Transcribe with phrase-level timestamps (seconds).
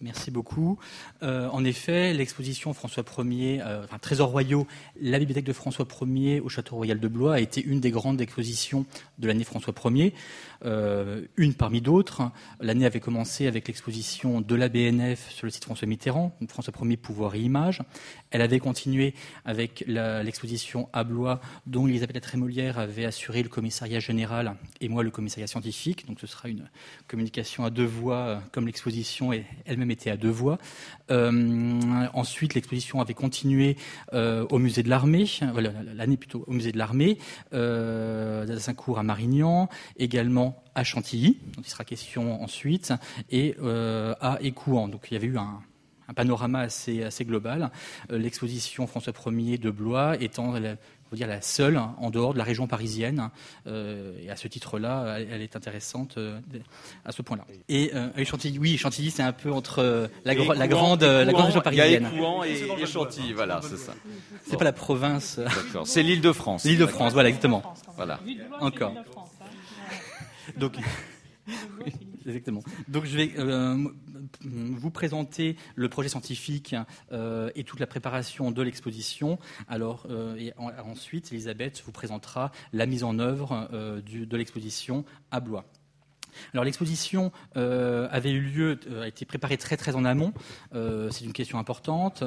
[0.00, 0.78] Merci beaucoup.
[1.24, 4.64] Euh, en effet, l'exposition François Ier, euh, enfin, Trésors royaux,
[5.00, 8.20] la bibliothèque de François Ier au Château Royal de Blois a été une des grandes
[8.20, 8.86] expositions
[9.18, 10.14] de l'année François Ier,
[10.64, 12.30] euh, une parmi d'autres.
[12.60, 16.96] L'année avait commencé avec l'exposition de la BNF sur le site François Mitterrand, François Ier,
[16.96, 17.82] pouvoir et image.
[18.30, 24.54] Elle avait continué avec l'exposition à Blois, dont Elisabeth Trémolière avait assuré le commissariat général
[24.80, 26.06] et moi le commissariat scientifique.
[26.06, 26.68] Donc ce sera une
[27.08, 30.58] communication à deux voix, comme l'exposition est elle-même était à deux voies.
[31.10, 31.80] Euh,
[32.12, 33.76] ensuite, l'exposition avait continué
[34.12, 35.26] euh, au musée de l'armée,
[35.94, 37.18] l'année plutôt au musée de l'armée,
[37.52, 38.46] euh,
[38.96, 42.92] à Marignan, également à Chantilly, dont il sera question ensuite,
[43.30, 44.88] et euh, à Écouen.
[44.88, 45.60] Donc il y avait eu un,
[46.08, 47.70] un panorama assez, assez global.
[48.10, 50.54] L'exposition François Ier de Blois étant
[51.12, 53.30] on dire la seule hein, en dehors de la région parisienne.
[53.66, 56.38] Euh, et à ce titre-là, elle, est intéressante euh,
[57.04, 57.46] à ce point-là.
[57.68, 61.60] Et euh, Chantilly, oui, Chantilly, c'est un peu entre la, la grande, la grande région
[61.60, 62.10] parisienne.
[62.12, 63.94] Il y a et, et, Chantilly, voilà, c'est ça.
[64.46, 65.38] C'est pas la province.
[65.38, 65.86] D'accord.
[65.86, 66.64] C'est l'île de France.
[66.64, 67.62] L'île de France, voilà, exactement.
[67.96, 68.20] Voilà.
[68.60, 68.94] Encore.
[70.56, 70.74] Donc.
[72.28, 72.62] Exactement.
[72.88, 73.88] Donc je vais euh,
[74.44, 76.76] vous présenter le projet scientifique
[77.10, 79.38] euh, et toute la préparation de l'exposition.
[79.66, 85.64] Alors euh, et ensuite, Elisabeth vous présentera la mise en œuvre de l'exposition à Blois.
[86.52, 90.34] Alors l'exposition avait eu lieu, a été préparée très très en amont.
[90.72, 92.22] C'est une question importante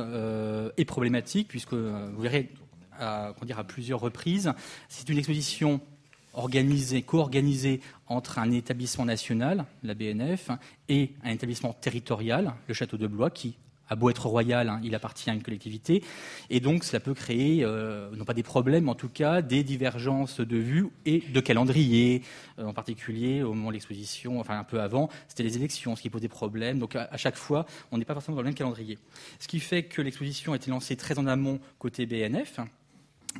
[0.77, 2.51] et problématique puisque vous verrez
[2.99, 4.51] à, dire, à plusieurs reprises,
[4.89, 5.81] c'est une exposition
[6.33, 10.49] organisé, co-organisé entre un établissement national, la BNF,
[10.89, 13.55] et un établissement territorial, le Château de Blois, qui
[13.91, 16.01] a beau être royal, hein, il appartient à une collectivité,
[16.49, 20.39] et donc cela peut créer, euh, non pas des problèmes, en tout cas des divergences
[20.39, 22.23] de vues et de calendrier,
[22.57, 26.01] euh, en particulier au moment de l'exposition, enfin un peu avant, c'était les élections, ce
[26.01, 28.97] qui posait problème, donc à, chaque fois, on n'est pas forcément dans le même calendrier.
[29.39, 32.61] Ce qui fait que l'exposition a été lancée très en amont côté BNF,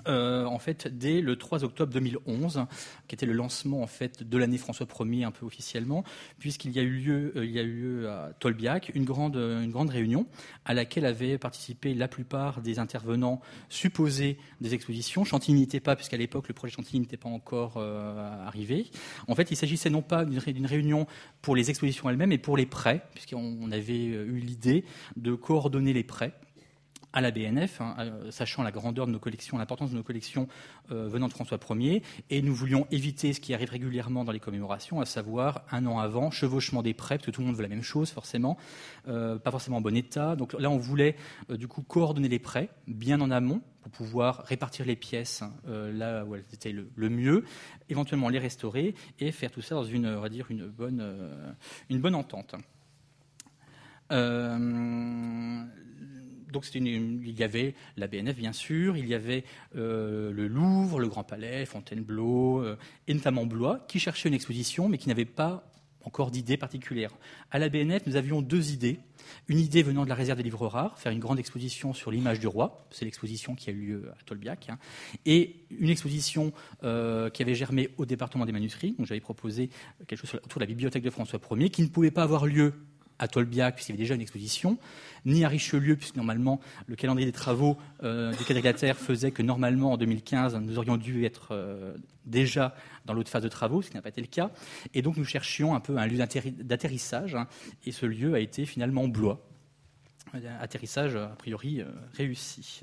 [0.08, 2.66] euh, en fait dès le 3 octobre 2011,
[3.08, 6.04] qui était le lancement en fait de l'année François Ier un peu officiellement,
[6.40, 9.72] puisqu'il y a eu lieu, euh, y a eu lieu à Tolbiac une grande, une
[9.72, 10.26] grande réunion
[10.66, 15.24] à laquelle avaient participé la plupart des intervenants supposés des expositions.
[15.24, 18.88] Chantilly n'y était pas, puisqu'à l'époque le projet Chantilly n'était pas encore euh, arrivé.
[19.28, 21.08] En fait, il s'agissait non pas d'une réunion
[21.42, 24.86] pour les expositions elles-mêmes, mais pour les prêts, puisqu'on avait eu l'idée
[25.18, 26.34] de coordonner les prêts
[27.14, 30.48] à la BNF, hein, euh, sachant la grandeur de nos collections, l'importance de nos collections
[30.92, 34.40] euh, venant de François Ier, et nous voulions éviter ce qui arrive régulièrement dans les
[34.40, 37.64] commémorations, à savoir un an avant, chevauchement des prêts, parce que tout le monde veut
[37.64, 38.58] la même chose forcément,
[39.08, 40.36] euh, pas forcément en bon état.
[40.36, 41.16] Donc là, on voulait
[41.50, 46.36] du coup coordonner les prêts bien en amont pour pouvoir répartir les pièces là où
[46.36, 47.46] elles étaient le, mieux,
[47.90, 51.04] éventuellement les restaurer et faire tout ça dans une, on va dire, une bonne,
[51.90, 52.56] une bonne entente.
[56.52, 59.44] Donc il y avait la BNF bien sûr, il y avait
[59.76, 64.90] euh, le Louvre, le Grand Palais, Fontainebleau, euh, et notamment Blois, qui cherchaient une exposition
[64.90, 65.64] mais qui n'avaient pas
[66.04, 67.12] encore d'idée particulière.
[67.52, 69.00] À la BNF, nous avions deux idées.
[69.48, 72.40] Une idée venant de la réserve des livres rares, faire une grande exposition sur l'image
[72.40, 74.80] du roi, c'est l'exposition qui a eu lieu à Tolbiac, hein,
[75.26, 76.52] et une exposition
[76.84, 78.96] euh, qui avait germé au département des manuscrits.
[78.98, 79.70] Donc j'avais proposé
[80.08, 82.74] quelque chose autour de la bibliothèque de François Ier, qui ne pouvait pas avoir lieu
[83.22, 84.78] à Tolbiac, puisqu'il y avait déjà une exposition,
[85.26, 89.94] ni à Richelieu, puisque normalement le calendrier des travaux euh, du quadrilatère faisait que normalement
[89.94, 91.94] en 2015 nous aurions dû être euh,
[92.26, 94.52] déjà dans l'autre phase de travaux, ce qui n'a pas été le cas.
[94.94, 97.48] Et donc nous cherchions un peu un lieu d'atterrissage, hein,
[97.86, 99.40] et ce lieu a été finalement Blois.
[100.60, 102.82] Atterrissage a priori euh, réussi.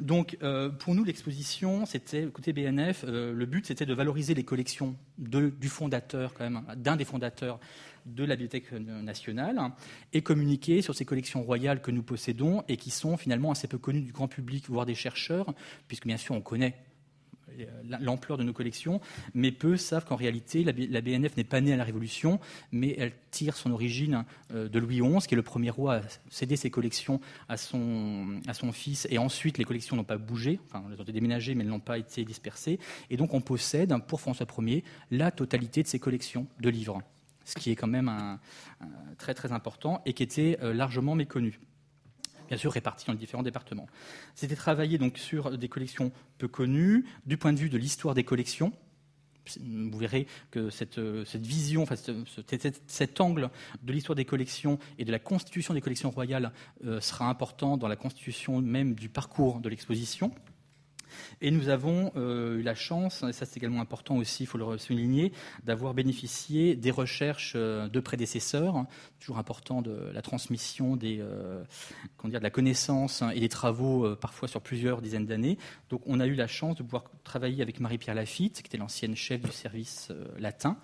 [0.00, 0.36] Donc,
[0.80, 6.34] pour nous, l'exposition, c'était, côté BNF, le but, c'était de valoriser les collections du fondateur,
[6.34, 7.58] quand même, d'un des fondateurs
[8.04, 9.58] de la Bibliothèque nationale
[10.12, 13.78] et communiquer sur ces collections royales que nous possédons et qui sont finalement assez peu
[13.78, 15.54] connues du grand public, voire des chercheurs,
[15.88, 16.85] puisque bien sûr on connaît euh,
[18.00, 19.00] l'ampleur de nos collections,
[19.34, 22.40] mais peu savent qu'en réalité, la BNF n'est pas née à la Révolution,
[22.72, 26.00] mais elle tire son origine euh, de Louis XI, qui est le premier roi à
[26.30, 28.40] céder ses collections à son,
[28.72, 31.70] fils, et ensuite les collections n'ont pas bougé, enfin, elles ont été déménagées, mais elles
[31.70, 32.78] n'ont pas été dispersées,
[33.10, 37.02] et donc on possède, pour François Ier, la totalité de ses collections de livres
[37.44, 38.38] ce qui est quand même
[39.18, 41.60] très très important et qui était euh, largement méconnu
[42.48, 43.86] bien sûr répartis dans les différents départements.
[44.34, 48.24] C'était travailler donc sur des collections peu connues, du point de vue de l'histoire des
[48.24, 48.72] collections.
[49.60, 51.86] Vous verrez que cette, euh, vision,
[52.88, 53.50] cet, angle
[53.82, 56.52] de l'histoire des collections et de la constitution des collections royales
[56.84, 60.32] euh, sera important dans la constitution même du parcours de l'exposition.
[61.40, 64.78] Et nous avons eu la chance, et ça c'est également important aussi, il faut le
[64.78, 65.32] souligner,
[65.64, 68.86] d'avoir bénéficié des recherches de prédécesseurs,
[69.20, 74.60] toujours important de la transmission des, dire, de la connaissance et des travaux parfois sur
[74.60, 75.58] plusieurs dizaines d'années.
[75.90, 79.16] Donc on a eu la chance de pouvoir travailler avec Marie-Pierre Lafitte, qui était l'ancienne
[79.16, 80.76] chef du service latin,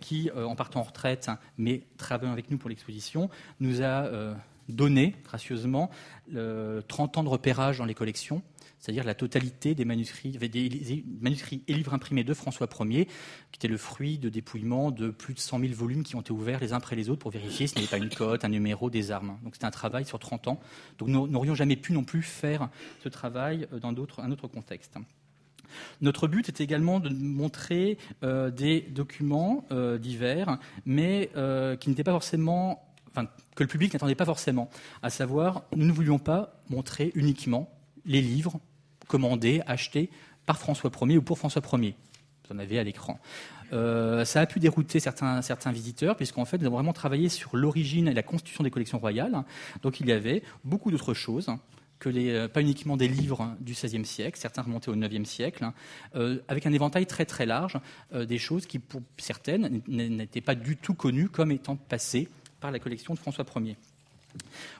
[0.00, 4.10] qui, en partant en retraite, mais travaillant avec nous pour l'exposition, nous a
[4.68, 5.90] donné gracieusement
[6.32, 8.42] 30 ans de repérage dans les collections,
[8.78, 13.68] c'est-à-dire la totalité des manuscrits, des manuscrits et livres imprimés de François Ier, qui était
[13.68, 16.72] le fruit de dépouillements de plus de 100 000 volumes qui ont été ouverts les
[16.72, 19.10] uns après les autres pour vérifier si ce n'était pas une cote, un numéro, des
[19.10, 19.38] armes.
[19.44, 20.60] Donc c'était un travail sur 30 ans.
[20.98, 22.70] Donc nous n'aurions jamais pu non plus faire
[23.02, 24.96] ce travail dans un autre contexte.
[26.00, 32.04] Notre but était également de montrer euh, des documents euh, divers, mais euh, qui n'étaient
[32.04, 34.70] pas forcément que le public n'attendait pas forcément.
[35.02, 37.70] À savoir, nous ne voulions pas montrer uniquement
[38.04, 38.58] les livres
[39.06, 40.10] commandés, achetés
[40.46, 41.94] par François Ier ou pour François Ier.
[42.48, 43.18] Vous en avez à l'écran.
[43.72, 45.40] Euh, ça a pu dérouter certains,
[45.72, 49.44] visiteurs, puisqu'en fait, nous avons vraiment travaillé sur l'origine et la constitution des collections royales.
[49.82, 51.50] Donc, il y avait beaucoup d'autres choses
[51.98, 55.64] que les, euh, pas uniquement des livres du XVIe siècle, certains remontaient au IXe siècle,
[55.64, 55.74] hein,
[56.16, 57.78] euh, avec un éventail très très large,
[58.12, 62.28] des choses qui, pour certaines, n'étaient pas du tout connues comme étant passées
[62.60, 63.76] par la collection de François Ier.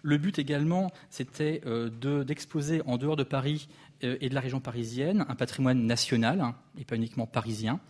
[0.02, 3.68] Le but également, c'était euh, d'exposer en dehors de Paris
[4.04, 7.80] euh, et de la région parisienne un patrimoine national, hein, et pas uniquement parisien,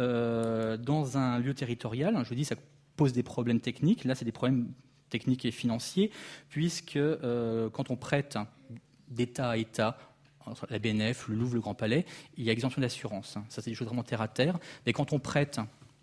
[0.00, 2.18] euh, dans un lieu territorial.
[2.24, 2.56] Je vous dis, ça
[2.96, 4.04] pose des problèmes techniques.
[4.04, 4.68] Là, c'est des problèmes
[5.10, 6.10] techniques et financiers,
[6.48, 6.98] puisque
[7.72, 8.38] quand on prête
[9.08, 9.98] d'État à État,
[10.46, 12.06] entre la BNF, le Louvre, le Grand Palais,
[12.36, 13.38] il y a exemption d'assurance.
[13.48, 14.58] Ça, c'est des choses vraiment terre à terre.
[14.86, 15.60] Mais quand on prête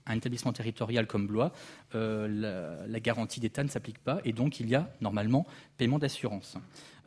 [0.10, 1.54] un établissement territorial comme Blois,
[1.96, 5.46] euh, la, garantie d'État ne s'applique pas et donc il y a normalement
[5.78, 6.58] paiement d'assurance.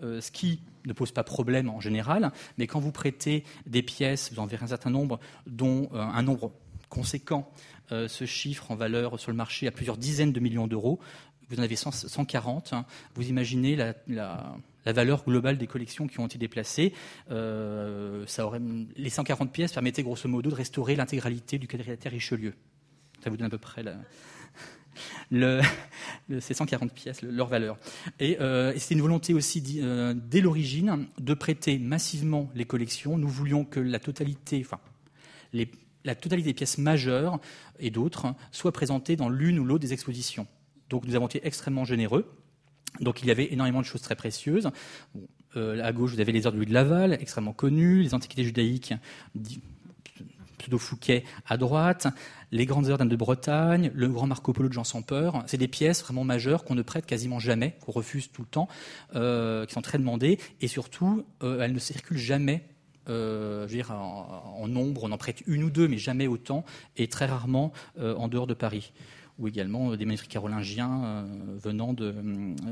[0.02, 4.32] Euh, ce qui ne pose pas problème en général, mais quand vous prêtez des pièces,
[4.32, 6.52] vous en verrez un certain nombre, dont euh, un nombre
[6.88, 7.50] conséquent
[7.90, 10.98] se chiffre en valeur sur le marché à plusieurs dizaines de millions d'euros,
[11.50, 12.86] vous en avez 140, hein.
[13.14, 14.56] vous imaginez la,
[14.86, 16.94] valeur globale des collections qui ont été déplacées.
[17.28, 22.54] les 140 pièces permettaient grosso modo de restaurer l'intégralité du quadrilatère Richelieu.
[23.22, 23.84] Ça vous donne à peu près
[26.40, 27.78] ces 140 pièces, leur valeur.
[28.20, 33.18] Et, euh, c'est une volonté aussi, euh, dès l'origine, de prêter massivement les collections.
[33.18, 34.80] Nous voulions que la totalité, enfin,
[36.04, 37.40] la totalité des pièces majeures
[37.78, 40.46] et d'autres soient présentées dans l'une ou l'autre des expositions.
[40.90, 42.30] Donc nous avons été extrêmement généreux.
[43.00, 44.70] Donc il y avait énormément de choses très précieuses.
[45.56, 48.44] Euh, à gauche, vous avez les heures de Louis de Laval, extrêmement connus, les antiquités
[48.44, 48.94] judaïques
[50.62, 52.06] pseudo Fouquet à droite,
[52.52, 55.42] les grandes heures d'Anne de Bretagne, le grand Marco Polo de Jean sans peur.
[55.46, 58.68] C'est des pièces vraiment majeures qu'on ne prête quasiment jamais, qu'on refuse tout le temps,
[59.16, 62.64] euh, qui sont très demandées, et surtout, euh, elles ne circulent jamais.
[63.08, 66.64] Euh, en, nombre, on en prête une ou deux, mais jamais autant,
[66.96, 68.92] et très rarement en dehors de Paris
[69.38, 71.24] ou également des manuscrits carolingiens euh,
[71.58, 72.14] venant de,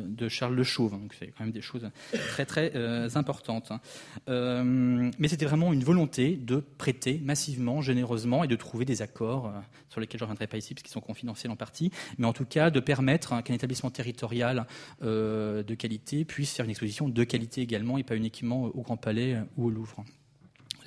[0.07, 0.93] de, Charles Le Chauve.
[0.93, 1.89] Donc c'est quand même des choses
[2.29, 3.71] très très euh, importantes.
[3.71, 3.81] Hein.
[4.29, 9.53] Euh, mais c'était vraiment une volonté de prêter massivement, généreusement et de trouver des accords
[9.89, 12.33] sur lesquels je ne reviendrai pas ici parce qu'ils sont confidentiels en partie, mais en
[12.33, 14.67] tout cas de permettre qu'un établissement territorial
[15.03, 19.39] de qualité puisse faire une exposition de qualité également et pas uniquement au Grand Palais
[19.57, 20.05] ou au Louvre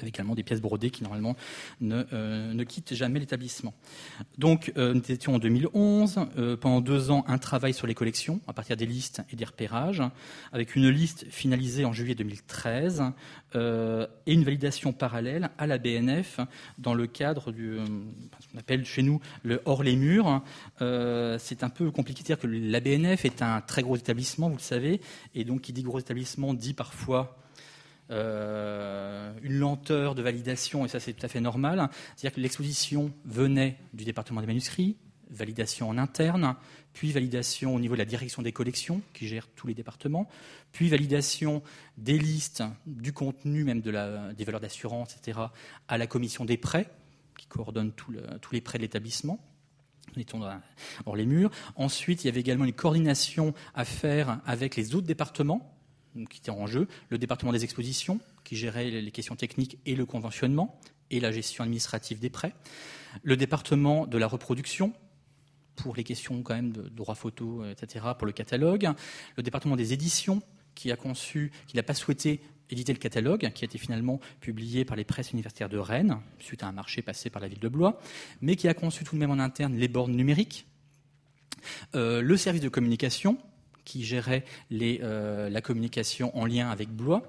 [0.07, 1.35] également des pièces brodées qui normalement
[1.81, 3.73] ne, euh, ne quittent jamais l'établissement.
[4.38, 8.41] Donc euh, nous étions en 2011, euh, pendant deux ans un travail sur les collections
[8.47, 10.01] à partir des listes et des repérages,
[10.51, 13.03] avec une liste finalisée en juillet 2013
[13.55, 16.39] et une validation parallèle à la BNF
[16.79, 17.77] dans le cadre du
[18.39, 20.41] ce qu'on appelle chez nous le hors les murs.
[20.79, 24.57] C'est un peu compliqué de dire que la BNF est un très gros établissement, vous
[24.57, 25.01] le savez,
[25.36, 27.38] et donc qui dit gros établissement dit parfois
[28.12, 31.89] euh, une lenteur de validation, et ça c'est tout à fait normal.
[32.15, 34.98] C'est-à-dire que l'exposition venait du département des manuscrits,
[35.29, 36.55] validation en interne,
[36.93, 40.29] puis validation au niveau de la direction des collections, qui gère tous les départements,
[40.72, 41.63] puis validation
[41.98, 45.39] des listes, du contenu, même des valeurs d'assurance, etc.,
[45.88, 46.89] à la commission des prêts,
[47.38, 49.39] qui coordonne tous les prêts de l'établissement.
[51.05, 51.50] Hors les murs.
[51.75, 55.73] Ensuite, il y avait également une coordination à faire avec les autres départements,
[56.29, 60.05] qui était en jeu, le département des expositions, qui gérait les questions techniques et le
[60.05, 60.79] conventionnement,
[61.10, 62.53] et la gestion administrative des prêts,
[63.22, 64.93] le département de la reproduction,
[65.75, 68.89] pour les questions quand même de droit photo, etc., pour le catalogue,
[69.38, 70.41] le département des éditions,
[70.75, 74.86] qui a conçu, qui n'a pas souhaité éditer le catalogue, qui a été finalement publié
[74.86, 77.67] par les presses universitaires de Rennes, suite à un marché passé par la ville de
[77.67, 78.00] Blois,
[78.41, 80.65] mais qui a conçu tout de même en interne les bornes numériques,
[81.96, 83.38] euh, le service de communication,
[83.86, 87.24] qui gérait euh, la communication en lien avec Blois,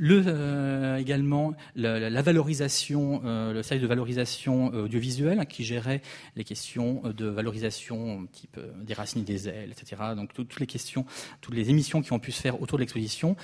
[0.00, 6.00] euh, également la, valorisation, euh, le service de valorisation audiovisuelle qui gérait
[6.34, 10.02] les questions de valorisation type des racines des ailes, etc.
[10.16, 11.04] Donc toutes les questions,
[11.40, 13.36] toutes les émissions qui ont pu se faire autour de l'exposition,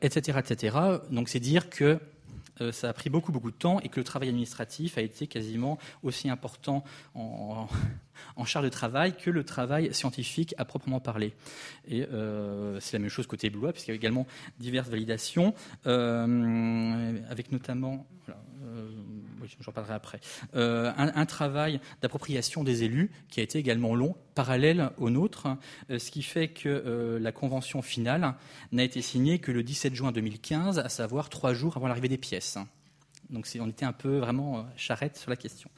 [0.00, 0.76] etc., etc.
[1.10, 1.98] Donc c'est dire que
[2.72, 5.78] ça a pris beaucoup beaucoup de temps et que le travail administratif a été quasiment
[6.02, 7.66] aussi important en,
[8.36, 11.32] en charge de travail que le travail scientifique à proprement parler.
[11.88, 14.26] Et euh, c'est la même chose côté Blois, puisqu'il y a également
[14.58, 15.54] diverses validations,
[15.86, 18.06] euh, avec notamment,
[19.42, 20.20] euh, j'en parlerai après,
[20.54, 25.48] un, travail d'appropriation des élus qui a été également long, parallèle au nôtre,
[25.88, 28.34] ce qui fait que la convention finale
[28.72, 32.18] n'a été signée que le 17 juin 2015, à savoir trois jours avant l'arrivée des
[32.18, 32.58] pièces.
[33.30, 35.70] Donc on était un peu vraiment euh, charrette sur la question.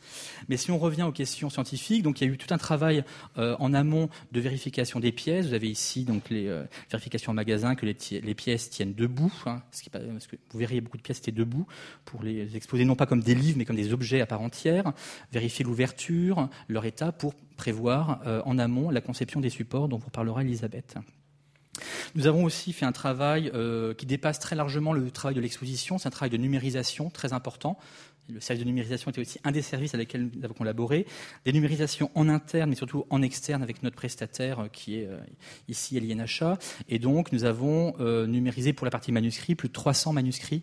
[0.49, 3.05] Mais si on revient aux questions scientifiques, donc il y a eu tout un travail
[3.39, 5.47] euh, en amont de vérification des pièces.
[5.47, 9.63] Vous avez ici donc les euh, vérifications en magasin que les, pièces tiennent debout, hein,
[9.71, 11.67] parce que vous verriez beaucoup de pièces étaient debout
[12.05, 14.93] pour les exposer non pas comme des livres mais comme des objets à part entière.
[15.33, 20.43] Vérifier l'ouverture, leur état pour prévoir en amont la conception des supports dont vous parlera
[20.43, 20.97] Elisabeth.
[22.15, 25.97] Nous avons aussi fait un travail euh, qui dépasse très largement le travail de l'exposition,
[25.99, 27.79] c'est un travail de numérisation très important.
[28.29, 31.07] Le service de numérisation était aussi un des services avec lesquels nous avons collaboré.
[31.45, 35.19] Des numérisations en interne, mais surtout en externe avec notre prestataire euh, qui est euh,
[35.69, 36.59] ici l'INHA.
[36.89, 37.95] Et donc, nous avons
[38.27, 40.63] numérisé pour la partie manuscrit plus de 300 manuscrits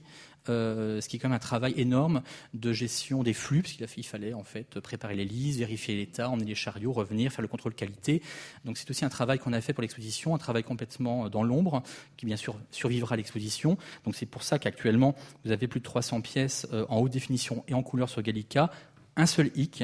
[0.49, 2.21] euh, ce qui est quand même un travail énorme
[2.53, 6.45] de gestion des flux, parce qu'il fallait en fait préparer les lises, vérifier l'état, emmener
[6.45, 8.21] les chariots, revenir, faire le contrôle qualité.
[8.65, 11.83] Donc c'est aussi un travail qu'on a fait pour l'exposition, un travail complètement dans l'ombre,
[12.17, 13.77] qui bien sûr survivra à l'exposition.
[14.05, 15.15] Donc c'est pour ça qu'actuellement,
[15.45, 18.71] vous avez plus de 300 pièces euh, en haute définition et en couleur sur Gallica.
[19.15, 19.83] Un seul hic,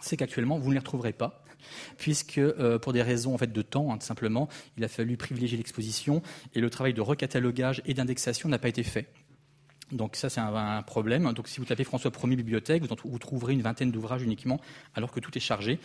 [0.00, 1.44] c'est qu'actuellement, vous ne les retrouverez pas
[1.96, 5.16] puisque euh, pour des raisons en fait de temps, hein, tout simplement, il a fallu
[5.16, 6.22] privilégier l'exposition
[6.54, 9.08] et le travail de recatalogage et d'indexation n'a pas été fait.
[9.92, 11.32] Donc ça, c'est un, problème.
[11.32, 14.60] Donc si vous tapez François Ier bibliothèque, vous, trouverez une vingtaine d'ouvrages uniquement,
[14.94, 15.78] alors que tout est chargé.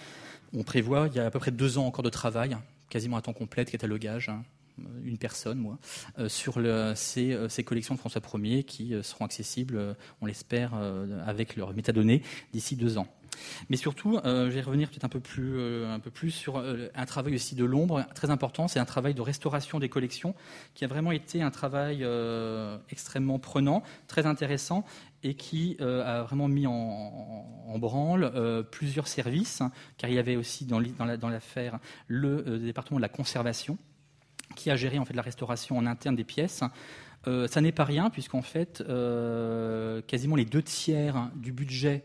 [0.53, 2.57] On prévoit, il y a à peu près deux ans encore de travail,
[2.89, 4.43] quasiment à temps complet, de catalogage, hein,
[5.03, 5.77] une personne, moi,
[6.19, 6.55] euh, sur
[6.95, 10.73] ces, euh, ces, collections de François Ier qui euh, seront accessibles, on l'espère,
[11.25, 13.07] avec leurs métadonnées d'ici deux ans.
[13.69, 15.97] Mais surtout, euh, je vais revenir peut-être un peu plus, euh,
[16.29, 18.67] sur euh, un travail aussi de l'ombre très important.
[18.67, 20.35] C'est un travail de restauration des collections
[20.73, 22.05] qui a vraiment été un travail
[22.89, 24.85] extrêmement prenant, très intéressant
[25.23, 28.31] et qui a vraiment mis en, branle
[28.71, 29.61] plusieurs services,
[29.97, 30.79] car il y avait aussi dans
[31.29, 33.77] l'affaire le département de la conservation
[34.55, 36.63] qui a géré en fait la restauration en interne des pièces.
[37.25, 38.83] ça n'est pas rien, puisqu'en fait,
[40.07, 42.03] quasiment les deux tiers du budget,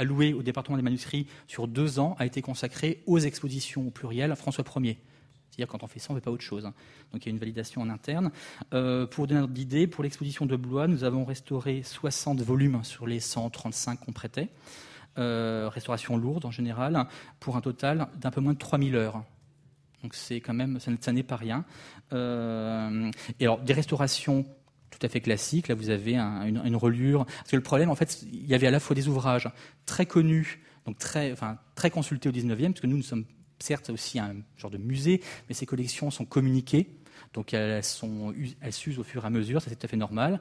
[0.00, 4.34] alloué au département des manuscrits sur deux ans a été consacré aux expositions au pluriel
[4.34, 4.98] François Ier.
[5.50, 6.64] C'est-à-dire quand on fait ça, on ne fait pas autre chose.
[6.64, 6.74] Hein.
[7.12, 8.30] Donc il y a une validation en interne.
[8.72, 13.06] Euh, pour donner une idée, pour l'exposition de Blois, nous avons restauré 60 volumes sur
[13.06, 14.48] les 135 qu'on prêtait.
[15.18, 17.06] Euh, restauration lourde en général,
[17.40, 19.24] pour un total d'un peu moins de 3000 heures.
[20.02, 21.64] Donc c'est quand même, ça, n'est pas rien.
[22.12, 24.46] Euh, et alors des restaurations
[24.90, 25.68] tout à fait classique.
[25.68, 27.24] Là, vous avez une, reliure.
[27.24, 29.48] Parce que le problème, en fait, il y avait à la fois des ouvrages
[29.86, 33.24] très connus, donc très, enfin, très consultés au 19e, parce nous, nous sommes
[33.58, 36.98] certes aussi un genre de musée, mais ces collections sont communiquées,
[37.34, 40.40] donc elles s'usent au fur et à mesure, c'est tout à fait normal.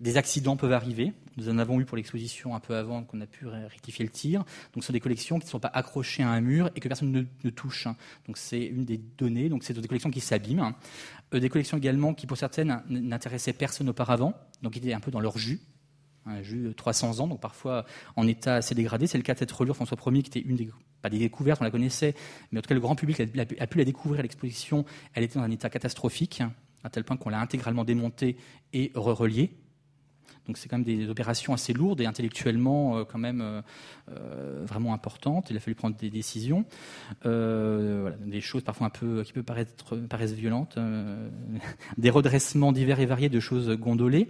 [0.00, 1.12] Des accidents peuvent arriver.
[1.36, 4.40] Nous en avons eu pour l'exposition un peu avant qu'on a pu rectifier le tir.
[4.72, 6.88] Donc, ce sont des collections qui ne sont pas accrochées à un mur et que
[6.88, 7.86] personne ne, touche.
[8.26, 9.48] Donc, c'est une des données.
[9.48, 10.74] Donc, c'est des collections qui s'abîment.
[11.32, 14.34] Euh, des collections également qui, pour certaines, n'intéressaient personne auparavant.
[14.62, 15.60] Donc, ils étaient un peu dans leur jus.
[16.26, 17.84] Un jus de 300 ans, donc parfois
[18.16, 19.06] en état assez dégradé.
[19.06, 20.70] C'est le cas de cette reliure François Ier, qui était une des,
[21.02, 22.14] pas des découvertes, on la connaissait,
[22.50, 24.86] mais en tout cas le grand public a, pu la découvrir à l'exposition.
[25.12, 26.42] Elle était dans un état catastrophique,
[26.82, 28.38] à tel point qu'on l'a intégralement démontée
[28.72, 29.52] et re-reliée.
[30.46, 33.62] Donc c'est quand même des opérations assez lourdes et intellectuellement euh, quand même euh,
[34.10, 35.50] euh, vraiment importantes.
[35.50, 36.64] Il a fallu prendre des décisions,
[37.24, 40.78] des choses parfois un peu qui peuvent paraître paraissent violentes,
[41.98, 44.28] des redressements divers et variés de choses gondolées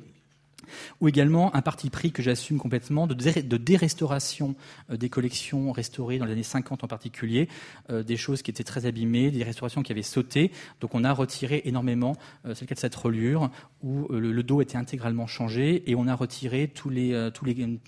[1.00, 4.54] ou également un parti pris que j'assume complètement de, dérestauration
[4.90, 7.48] euh, des collections restaurées dans les années 50 en particulier,
[7.90, 10.50] euh, des choses qui étaient très abîmées, des restaurations qui avaient sauté.
[10.80, 12.16] Donc on a retiré énormément,
[12.46, 13.50] euh, c'est le cas de cette reliure,
[13.82, 17.80] où le, dos était intégralement changé et on a retiré tous les, tous les,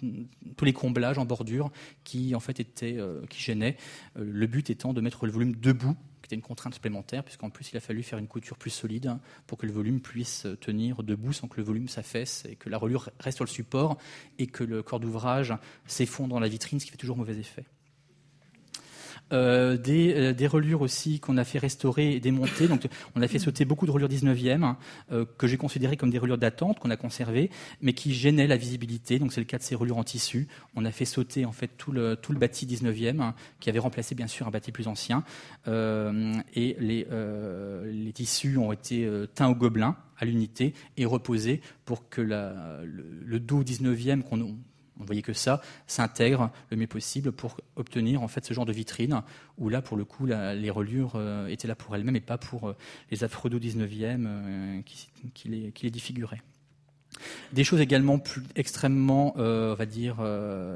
[0.56, 1.70] tous les comblages en bordure
[2.04, 3.76] qui en fait étaient, qui gênaient.
[4.14, 7.76] le but étant de mettre le volume debout c'était une contrainte supplémentaire, puisqu'en plus il
[7.76, 9.16] a fallu faire une couture plus solide
[9.46, 12.78] pour que le volume puisse tenir debout sans que le volume s'affaisse et que la
[12.78, 13.96] reliure reste sur le support
[14.40, 15.54] et que le corps d'ouvrage
[15.86, 17.64] s'effondre dans la vitrine, ce qui fait toujours mauvais effet.
[19.32, 22.68] Euh, des, euh, des, reliures aussi qu'on a fait restaurer et démonter.
[22.68, 24.76] Donc, on a fait sauter beaucoup de reliures 19e
[25.10, 28.56] euh, que j'ai considérées comme des reliures d'attente qu'on a conservées, mais qui gênaient la
[28.56, 29.18] visibilité.
[29.18, 30.46] Donc, c'est le cas de ces reliures en tissu.
[30.76, 34.14] On a fait sauter en fait tout le, tout le bâti 19e qui avait remplacé
[34.14, 35.24] bien sûr un bâti plus ancien.
[35.66, 37.06] et les,
[37.92, 42.84] les tissus ont été teints au gobelin à l'unité et reposés pour que le,
[43.24, 44.56] le dos 19e qu'on
[45.00, 48.72] on voyait que ça s'intègre le mieux possible pour obtenir en fait ce genre de
[48.72, 49.22] vitrine
[49.58, 52.68] où là pour le coup les reliures euh, étaient là pour elles-mêmes et pas pour
[52.68, 52.76] euh,
[53.10, 56.42] les du 19e euh, qui, les, qui, défiguraient.
[57.52, 58.22] Des choses également
[58.56, 60.16] extrêmement, on va dire,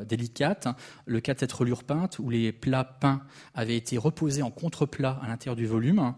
[0.07, 0.69] délicates.
[1.05, 3.23] Le cas de cette reliure peinte où les plats peints
[3.55, 6.15] avaient été reposés en contre-plat à l'intérieur du volume.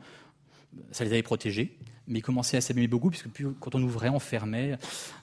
[0.92, 3.28] Ça les avait protégés mais commençait à s'abîmer beaucoup, puisque
[3.60, 4.76] quand on ouvrait, on fermait.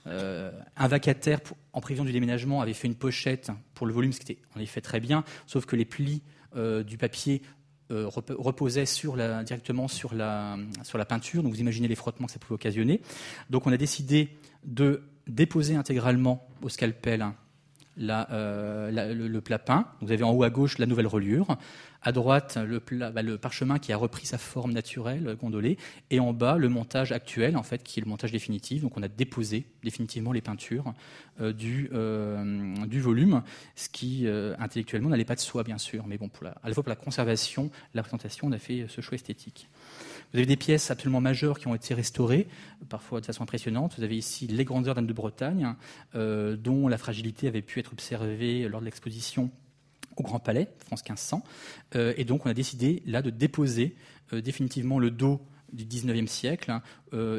[0.07, 1.39] Euh, un vacataire,
[1.74, 4.59] en prévision du déménagement, avait fait une pochette pour le volume, ce qui était en
[4.59, 6.21] effet très bien, sauf que les plis
[6.55, 7.41] euh, du papier
[7.91, 8.86] euh, reposaient
[9.43, 10.57] directement sur la,
[11.07, 13.01] peinture, donc vous imaginez les frottements que ça pouvait occasionner.
[13.50, 14.29] Donc on a décidé
[14.63, 17.25] de déposer intégralement au scalpel
[18.00, 19.88] euh, le, plat peint.
[20.01, 21.57] Vous avez en haut à gauche la nouvelle reliure.
[22.01, 25.77] À droite, le, bah, le parchemin qui a repris sa forme naturelle, gondolée.
[26.10, 28.82] Et en bas, le montage actuel, en fait, qui est le montage définitif.
[28.82, 30.94] Donc, on a déposé définitivement les peintures
[31.41, 33.44] euh, du, euh, du volume,
[33.75, 34.27] ce qui,
[34.60, 36.08] intellectuellement, n'allait pas de soi, bien sûr.
[36.08, 38.86] Mais bon, pour la, à la fois pour la conservation, la présentation, on a fait
[38.88, 39.68] ce choix esthétique.
[40.32, 42.48] Vous avez des pièces absolument majeures qui ont été restaurées,
[42.88, 43.96] parfois de façon impressionnante.
[43.98, 45.74] Vous avez ici les grandeurs d'Anne de Bretagne,
[46.13, 49.50] euh, dont la fragilité avait pu être observée lors de l'exposition
[50.18, 51.44] au Grand Palais, France 1500.
[51.96, 53.96] Euh, et donc, on a décidé là de déposer
[54.34, 56.82] euh, définitivement le dos du 19e siècle hein,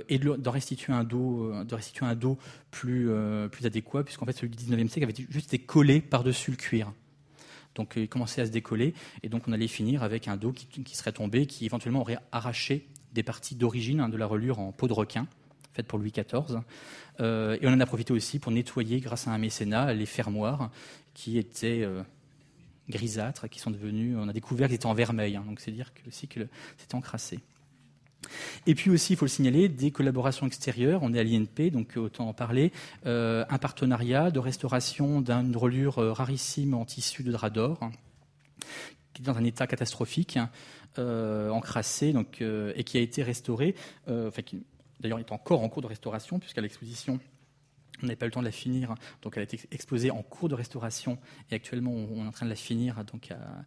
[0.08, 2.38] et de, restituer un dos,
[2.70, 3.10] plus,
[3.50, 6.92] plus adéquat, puisqu'en fait celui du 19e siècle avait juste été collé par-dessus le cuir.
[7.74, 10.96] Donc il commençait à se décoller, et donc on allait finir avec un dos qui,
[10.96, 14.88] serait tombé, qui éventuellement aurait arraché des parties d'origine hein, de la relure en peau
[14.88, 15.26] de requin,
[15.72, 16.60] faite pour Louis XIV.
[17.20, 20.70] Euh, et on en a profité aussi pour nettoyer, grâce à un mécénat, les fermoirs
[21.14, 22.02] qui étaient euh,
[22.90, 25.44] grisâtres, qui sont devenus, on a découvert qu'ils étaient en vermeil, hein.
[25.46, 26.40] donc c'est dire que, aussi que
[26.76, 27.40] c'était encrassé.
[28.66, 31.00] Et puis aussi, il faut le signaler, des collaborations extérieures.
[31.02, 32.72] On est à l'INP, donc autant en parler.
[33.06, 37.90] Euh, un partenariat de restauration d'une reliure euh, rarissime en tissu de drap d'or,
[39.14, 40.38] qui est dans un état catastrophique,
[40.98, 42.14] euh, encrassé,
[42.76, 43.74] et qui a été restauré.
[44.08, 44.62] enfin, qui,
[45.00, 47.18] d'ailleurs, est encore en cours de restauration, puisqu'à l'exposition,
[48.02, 50.22] on n'avait pas eu le temps de la finir, donc elle a été exposée en
[50.22, 51.18] cours de restauration
[51.50, 53.64] et actuellement on est en train de la finir donc à,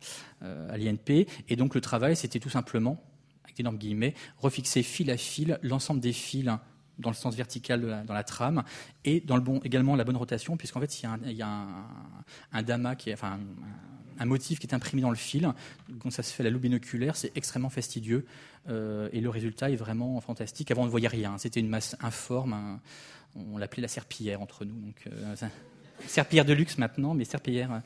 [0.71, 1.27] à l'INP.
[1.49, 3.03] Et donc le travail, c'était tout simplement
[3.43, 6.49] avec d'énormes guillemets, refixer fil à fil l'ensemble des fils
[6.99, 8.63] dans le sens vertical dans la trame
[9.03, 11.67] et dans le bon, également la bonne rotation, puisqu'en fait, il y a
[12.51, 13.39] un, damas, qui enfin,
[14.19, 15.51] un, motif qui est imprimé dans le fil.
[15.99, 18.25] Quand ça se fait à la loupe binoculaire, c'est extrêmement fastidieux
[18.69, 20.71] euh, et le résultat est vraiment fantastique.
[20.71, 21.37] Avant, on ne voyait rien.
[21.37, 22.79] C'était une masse informe.
[23.35, 24.79] On l'appelait la serpillière entre nous.
[24.79, 25.35] Donc, euh,
[26.07, 27.81] serpillière de luxe maintenant, mais serpillière.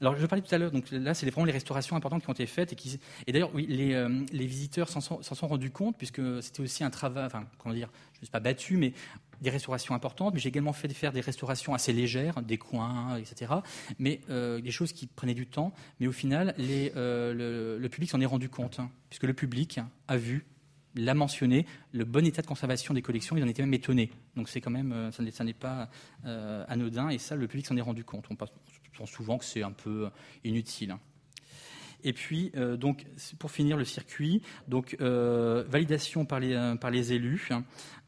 [0.00, 2.34] Alors, je parlais tout à l'heure, donc là, c'est vraiment les restaurations importantes qui ont
[2.34, 2.72] été faites.
[2.72, 6.60] Et, qui, et d'ailleurs, oui, les, euh, les visiteurs s'en sont, rendus compte, puisque c'était
[6.60, 8.92] aussi un travail, enfin, comment dire, je ne suis pas battu, mais
[9.40, 13.54] des restaurations importantes, mais j'ai également fait faire des restaurations assez légères, des coins, etc.
[13.98, 15.72] Mais euh, des choses qui prenaient du temps.
[16.00, 19.80] Mais au final, les, euh, le, public s'en est rendu compte, hein, puisque le public
[20.06, 20.44] a vu
[21.04, 24.10] l'a mentionné, le bon état de conservation des collections, ils en étaient même étonnés.
[24.36, 25.88] Donc c'est quand même, ça n'est pas
[26.22, 28.26] anodin, et ça, le public s'en est rendu compte.
[28.30, 28.50] On passe,
[29.06, 30.08] souvent que c'est un peu
[30.44, 30.96] inutile.
[32.04, 33.06] Et puis, euh, donc,
[33.38, 37.48] pour finir le circuit, donc euh, validation par les, euh, par les élus.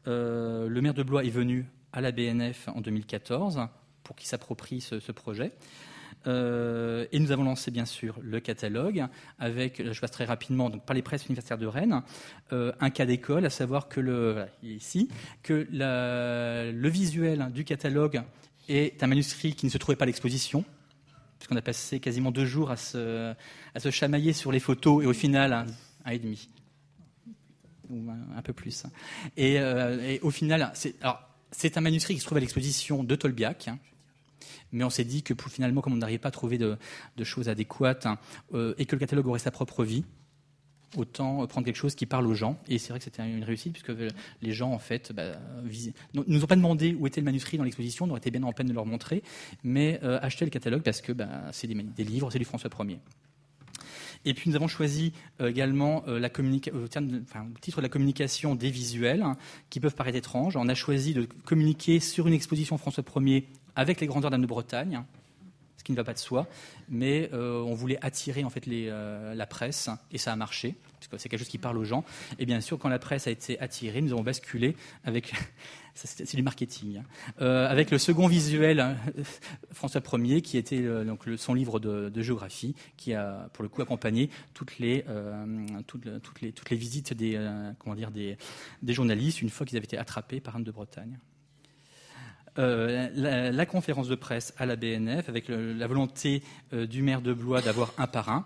[0.05, 3.67] le maire de Blois est venu à la BNF en 2014
[4.03, 5.51] pour qu'il s'approprie ce, projet.
[6.25, 9.05] Et nous avons lancé bien sûr le catalogue
[9.39, 12.01] avec, je passe très rapidement, donc par les presses universitaires de Rennes,
[12.51, 15.09] un cas d'école, à savoir que le, ici,
[15.43, 18.21] que le visuel du catalogue
[18.67, 20.63] est un manuscrit qui ne se trouvait pas à l'exposition,
[21.39, 23.33] puisqu'on a passé quasiment deux jours à se,
[23.73, 25.65] à se chamailler sur les photos, et au final,
[26.05, 26.49] un, et demi,
[27.89, 28.83] ou un, peu plus.
[29.39, 30.71] Euh, et, au final,
[31.51, 33.79] c'est un manuscrit qui se trouve à l'exposition de Tolbiac, hein.
[34.71, 36.77] Mais on s'est dit que finalement, comme on n'arrivait pas à trouver de,
[37.23, 38.17] choses adéquates, hein,
[38.53, 40.03] euh, et que le catalogue aurait sa propre vie,
[40.97, 42.57] autant prendre quelque chose qui parle aux gens.
[42.67, 43.91] Et c'est vrai que c'était une réussite, puisque
[44.41, 45.33] les gens, en fait, bah,
[46.13, 48.53] nous ont pas demandé où était le manuscrit dans l'exposition, on aurait été bien en
[48.53, 49.23] peine de leur montrer,
[49.63, 52.99] mais euh, acheter le catalogue parce que bah, c'est des, livres, c'est du François Ier.
[54.23, 58.69] Et puis nous avons choisi euh, également euh, la au, titre de la communication des
[58.69, 59.35] visuels hein,
[59.69, 60.55] qui peuvent paraître étranges.
[60.57, 64.47] On a choisi de communiquer sur une exposition François Ier avec les grandeurs d'Anne de
[64.47, 65.03] Bretagne,
[65.77, 66.47] ce qui ne va pas de soi,
[66.89, 71.17] mais on voulait attirer en fait les, la presse, et ça a marché, parce que
[71.17, 72.03] c'est quelque chose qui parle aux gens.
[72.37, 75.33] Et bien sûr, quand la presse a été attirée, nous avons basculé avec
[75.93, 76.97] c'est du marketing.
[76.97, 77.03] Hein.
[77.41, 78.97] Euh, avec le second visuel, hein,
[79.71, 83.81] François Ier, qui était euh, donc son livre de, géographie, qui a pour le coup
[83.81, 86.05] accompagné toutes les, euh, toutes,
[86.41, 87.39] les, toutes les visites des,
[87.79, 88.37] comment dire, des,
[88.81, 91.17] des journalistes une fois qu'ils avaient été attrapés par Anne de Bretagne.
[92.57, 97.93] La, conférence de presse à la BNF, avec la volonté du maire de Blois d'avoir
[97.97, 98.45] un parrain,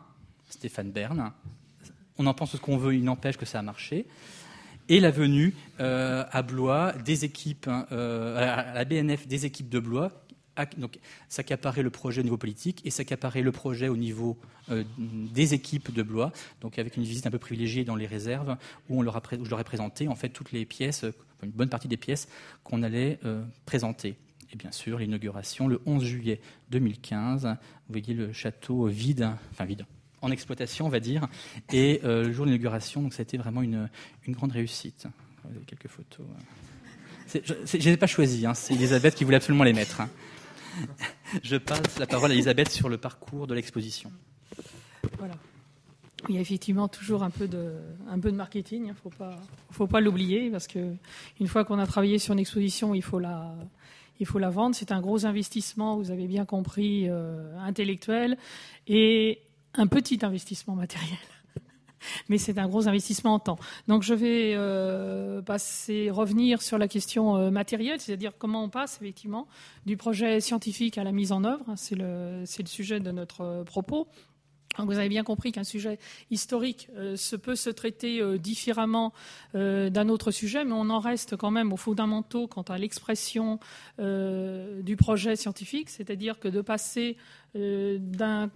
[0.50, 1.32] Stéphane Bern.
[2.18, 4.06] On en pense ce qu'on veut, il n'empêche que ça a marché
[4.90, 9.70] et la venue euh, à Blois des équipes, hein, euh, à la BNF des équipes
[9.70, 10.12] de Blois,
[10.78, 14.38] donc s'accaparer le projet au niveau politique et s'accaparer le projet au niveau
[14.70, 18.58] euh, des équipes de Blois, donc avec une visite un peu privilégiée dans les réserves
[18.90, 21.06] où, on leur a, où je leur ai présenté en fait toutes les pièces,
[21.44, 22.28] une bonne partie des pièces
[22.64, 23.20] qu'on allait
[23.66, 24.16] présenter.
[24.54, 26.40] Et bien sûr, l'inauguration le 11 juillet
[26.72, 27.46] 2015.
[27.46, 27.56] Vous
[27.90, 29.86] voyez le château vide, enfin vide,
[30.22, 31.28] en exploitation, on va dire.
[31.72, 33.90] Et euh, le jour de l'inauguration, donc ça a été vraiment une,
[34.30, 35.08] grande réussite.
[35.44, 36.26] Vous avez quelques photos.
[37.34, 38.54] Je ne les pas choisies, hein.
[38.54, 40.02] c'est Elisabeth qui voulait absolument les mettre.
[40.02, 40.10] Hein.
[41.44, 44.12] Je passe la parole à Elisabeth sur le parcours de l'exposition.
[45.18, 45.36] Voilà.
[46.28, 48.96] Il y a effectivement toujours un peu de, marketing, il hein.
[48.96, 53.20] ne faut pas, l'oublier, parce qu'une fois qu'on a travaillé sur une exposition, il faut
[53.20, 53.56] la,
[54.20, 54.76] il faut la vendre.
[54.76, 58.38] C'est un gros investissement, vous avez bien compris, euh, intellectuel.
[58.88, 59.42] Et
[59.76, 61.18] un petit investissement matériel.
[62.30, 63.58] Mais c'est un gros investissement en temps.
[63.88, 68.98] Donc je vais euh, passer, revenir sur la question euh, matérielle, c'est-à-dire comment on passe
[69.02, 69.48] effectivement
[69.86, 71.66] du projet scientifique à la mise en œuvre.
[71.76, 74.08] C'est le, le sujet de notre euh, propos.
[74.78, 76.00] Vous avez bien compris qu'un sujet
[76.32, 79.14] historique se peut se traiter différemment
[79.54, 83.58] d'un autre sujet, mais on en reste quand même aux fondamentaux quant à l'expression
[83.98, 87.16] du projet scientifique, c'est-à-dire que de passer
[87.54, 88.50] d'un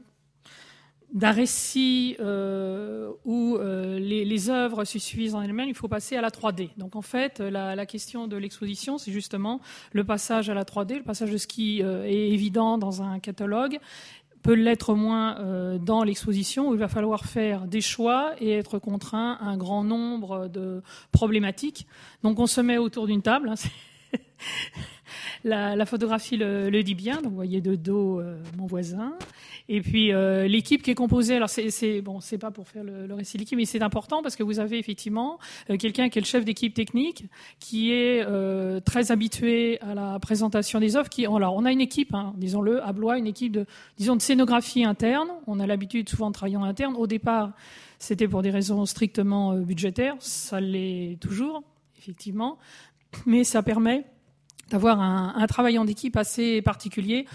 [1.13, 6.15] d'un récit euh, où euh, les, les, œuvres se suffisent en elles-mêmes, il faut passer
[6.15, 6.69] à la 3D.
[6.77, 9.59] Donc en fait, la, la question de l'exposition, c'est justement
[9.91, 10.97] le passage à la 3D.
[10.97, 13.79] Le passage de ce qui euh, est évident dans un catalogue
[14.41, 18.79] peut l'être moins euh, dans l'exposition où il va falloir faire des choix et être
[18.79, 21.87] contraint à un grand nombre de problématiques.
[22.23, 23.49] Donc on se met autour d'une table.
[23.49, 23.55] Hein,
[25.43, 27.21] la, photographie le, dit bien.
[27.21, 28.21] Donc vous voyez de dos
[28.57, 29.13] mon voisin.
[29.71, 33.05] Et puis euh, l'équipe qui est composée, alors c'est bon, c'est pas pour faire le,
[33.05, 35.37] le récit l'équipe, mais c'est important parce que vous avez effectivement
[35.69, 37.25] euh, quelqu'un qui est le chef d'équipe technique,
[37.59, 41.09] qui est euh, très habitué à la présentation des offres.
[41.09, 44.23] Qui, alors on a une équipe, hein, disons-le, à Blois, une équipe de, disons, de
[44.23, 45.29] scénographie interne.
[45.45, 46.95] On a l'habitude souvent de travailler en interne.
[46.95, 47.51] Au départ,
[47.99, 51.61] c'était pour des raisons strictement budgétaires, ça l'est toujours,
[51.99, 52.57] effectivement,
[53.27, 54.05] mais ça permet
[54.69, 57.25] d'avoir un, un travail en équipe assez particulier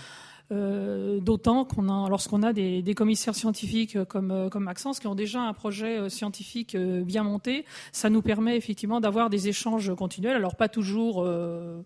[0.53, 5.07] euh, d'autant qu'on a, lorsqu'on a des, des, commissaires scientifiques comme, euh, comme Maxence qui
[5.07, 9.94] ont déjà un projet euh, scientifique bien monté, ça nous permet effectivement d'avoir des échanges
[9.94, 10.37] continuels.
[10.37, 11.23] Alors pas toujours.
[11.25, 11.83] Euh,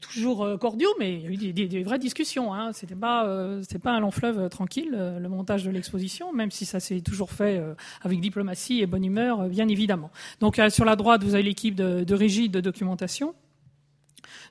[0.00, 2.52] toujours cordiaux, mais il y a eu des, des, vraies discussions.
[2.52, 2.72] Hein.
[2.72, 6.80] C'était pas, euh, pas un long fleuve tranquille le montage de l'exposition, même si ça
[6.80, 7.62] s'est toujours fait
[8.02, 10.10] avec diplomatie et bonne humeur, bien évidemment.
[10.40, 13.36] Donc sur la droite, vous avez l'équipe de, de régie de documentation.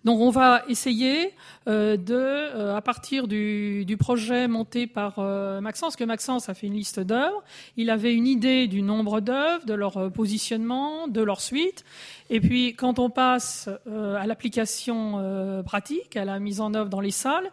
[0.04, 1.34] Donc on va essayer
[1.68, 6.68] euh, de, euh, à partir du, projet monté par euh, Maxence, que Maxence a fait
[6.68, 7.44] une liste d'œuvres,
[7.76, 11.84] il avait une idée du nombre d'œuvres, de leur euh, positionnement, de leur suite,
[12.30, 17.12] et puis quand on passe à l'application pratique, à la mise en œuvre dans les
[17.12, 17.52] salles,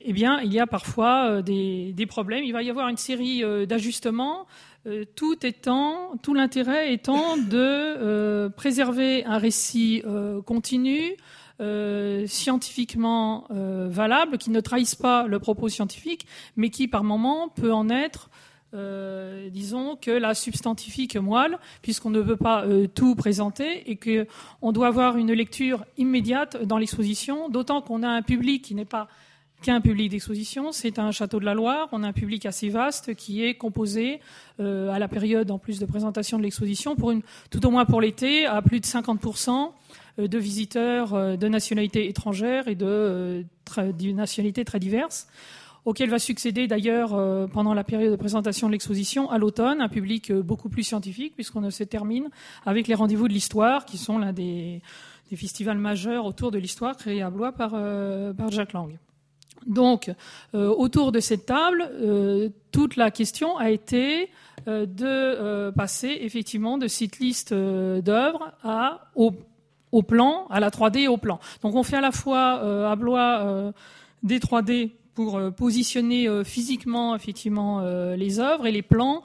[0.00, 2.42] eh bien, il y a parfois des, problèmes.
[2.42, 4.48] Il va y avoir une série d'ajustements,
[5.14, 5.36] tout
[6.34, 10.02] l'intérêt étant de préserver un récit
[10.46, 11.16] continu,
[11.62, 17.48] euh, scientifiquement euh, valable, qui ne trahissent pas le propos scientifique, mais qui par moment
[17.48, 18.30] peut en être
[18.74, 24.72] euh, disons que la substantifique moelle, puisqu'on ne veut pas euh, tout présenter et qu'on
[24.72, 29.08] doit avoir une lecture immédiate dans l'exposition, d'autant qu'on a un public qui n'est pas
[29.60, 33.14] qu'un public d'exposition, c'est un château de la Loire, on a un public assez vaste
[33.14, 34.18] qui est composé
[34.58, 38.00] à la période en plus de présentation de l'exposition, pour une, tout au moins pour
[38.00, 39.68] l'été, à plus de 50% euh,
[40.18, 43.42] de visiteurs euh, de nationalités étrangères et de, euh,
[43.76, 45.26] de nationalités très diverses
[45.84, 47.10] auquel va succéder d'ailleurs
[47.50, 51.68] pendant la période de présentation de l'exposition à l'automne un public beaucoup plus scientifique puisqu'on
[51.72, 52.30] se termine
[52.64, 54.80] avec les rendez-vous de l'histoire qui sont l'un des,
[55.34, 57.72] festivals majeurs autour de l'histoire créés à Blois par,
[58.52, 58.96] Jacques Lang.
[59.66, 60.08] Donc
[60.52, 61.90] autour de cette table,
[62.70, 64.30] toute la question a été
[64.68, 69.10] de passer effectivement de cette liste d'œuvres à
[69.92, 71.38] au plan, à la 3D et au plan.
[71.62, 73.72] Donc on fait à la fois euh, à Blois euh,
[74.22, 77.82] des 3D pour positionner physiquement effectivement
[78.16, 79.22] les œuvres et les plans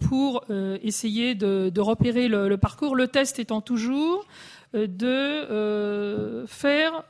[0.00, 0.44] pour
[0.82, 2.96] essayer de, repérer le, parcours.
[2.96, 4.26] Le test étant toujours
[4.74, 7.04] de faire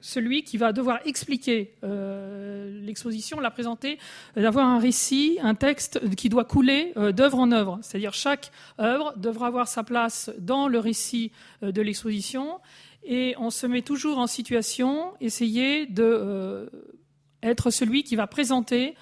[0.00, 3.98] celui qui va devoir expliquer euh, l'exposition, la présenter,
[4.36, 7.78] euh, d'avoir un récit, un texte qui doit couler euh, d'œuvre en œuvre.
[7.82, 11.32] C'est-à-dire chaque œuvre devra avoir sa place dans le récit
[11.62, 12.60] de l'exposition
[13.04, 16.70] et on se met toujours en situation, essayer de
[17.42, 18.96] être celui qui va présenter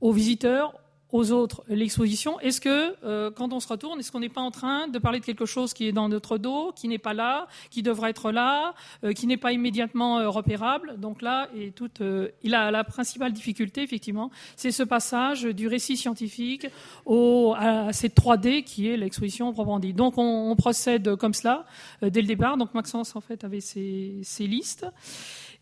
[0.00, 0.74] aux visiteurs,
[1.14, 2.40] aux autres l'exposition.
[2.40, 5.20] Est-ce que, euh, quand on se retourne, est-ce qu'on n'est pas en train de parler
[5.20, 8.32] de quelque chose qui est dans notre dos, qui n'est pas là, qui devrait être
[8.32, 8.74] là,
[9.04, 10.96] euh, qui n'est pas immédiatement euh, repérable?
[10.98, 12.02] Donc là, et toute,
[12.42, 16.66] il a la principale difficulté, effectivement, c'est ce passage du récit scientifique
[17.06, 19.92] au, à cette 3D qui est l'exposition proprement dit.
[19.92, 21.64] Donc on, on, procède comme cela
[22.02, 22.56] dès le départ.
[22.56, 24.84] Donc Maxence, en fait, avait ses, ses listes.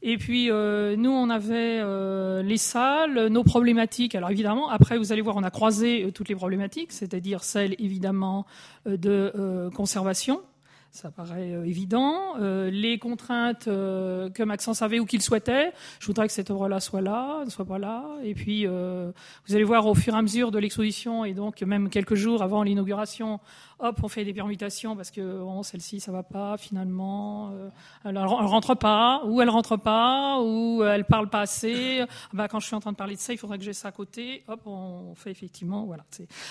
[0.05, 4.17] Et puis euh, nous, on avait euh, les salles, nos problématiques.
[4.17, 7.77] Alors évidemment, après, vous allez voir, on a croisé euh, toutes les problématiques, c'est-à-dire celles
[7.79, 8.45] évidemment
[8.85, 10.43] de conservation.
[10.91, 12.35] Ça paraît évident.
[12.39, 17.45] les contraintes que Maxence avait ou qu'il souhaitait, je voudrais que cette œuvre-là soit là,
[17.47, 18.05] ne soit pas là.
[18.23, 21.89] Et puis, vous allez voir au fur et à mesure de l'exposition, et donc même
[21.89, 23.41] quelques jours avant l'inauguration,
[23.83, 27.69] hop, on fait des permutations parce que bon, celle-ci ça va pas finalement, euh,
[28.05, 32.01] elle, elle, rentre pas, ou elle rentre pas, ou elle parle pas assez.
[32.01, 33.73] Ah bah, quand je suis en train de parler de ça, il faudrait que j'ai
[33.73, 34.45] ça à côté.
[34.49, 36.05] Hop, on fait effectivement, voilà.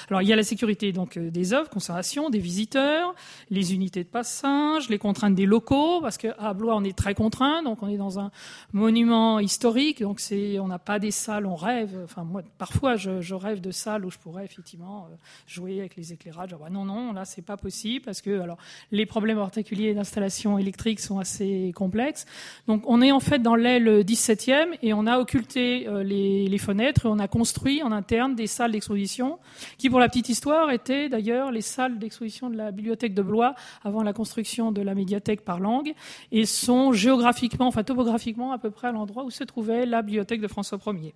[0.10, 3.16] Alors il y a la sécurité donc euh, des œuvres, conservation, des visiteurs,
[3.50, 7.64] les unités de passage, les contraintes des locaux, parce qu'à Blois on est très contraint,
[7.64, 8.32] donc on est dans un
[8.74, 12.02] monument historique, donc c'est, on n'a pas des salles, on rêve.
[12.04, 15.16] Enfin moi, parfois je, je, rêve de salles où je pourrais effectivement euh,
[15.48, 16.52] jouer avec les éclairages.
[16.52, 18.58] bah, non non, c'est pas possible parce que alors
[18.92, 22.26] les problèmes particuliers d'installation électrique sont assez complexes.
[22.68, 26.58] Donc on est en fait dans l'aile 17e et on a occulté euh, les, les,
[26.58, 29.40] fenêtres et on a construit en interne des salles d'exposition
[29.78, 33.56] qui, pour la petite histoire, étaient d'ailleurs les salles d'exposition de la bibliothèque de Blois
[33.84, 35.94] avant la construction de la médiathèque par langue
[36.32, 40.42] et sont géographiquement, enfin topographiquement à peu près à l'endroit où se trouvait la bibliothèque
[40.42, 41.14] de François Ier.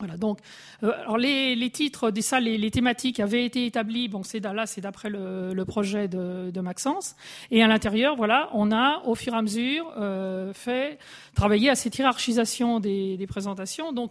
[0.00, 0.40] Voilà, donc,
[0.82, 4.08] euh, alors les, les, titres des salles, les, les, thématiques avaient été établis.
[4.08, 7.14] Bon, c'est là, c'est d'après le, le, projet de, de, Maxence.
[7.52, 10.98] Et à l'intérieur, voilà, on a au fur et à mesure euh, fait
[11.34, 13.92] travailler à cette hiérarchisation des, des présentations.
[13.92, 14.10] Donc,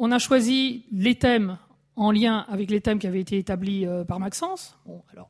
[0.00, 1.56] on a choisi les thèmes
[1.96, 4.76] en lien avec les thèmes qui avaient été établis euh, par Maxence.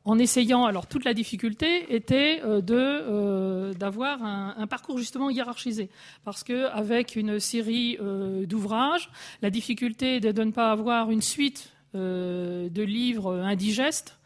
[0.03, 5.89] En essayant, alors toute la difficulté était euh, de euh, d'avoir un, parcours justement hiérarchisé,
[6.23, 7.97] parce que avec une série
[8.47, 9.09] d'ouvrages,
[9.41, 14.17] la difficulté de ne pas avoir une suite de livres indigestes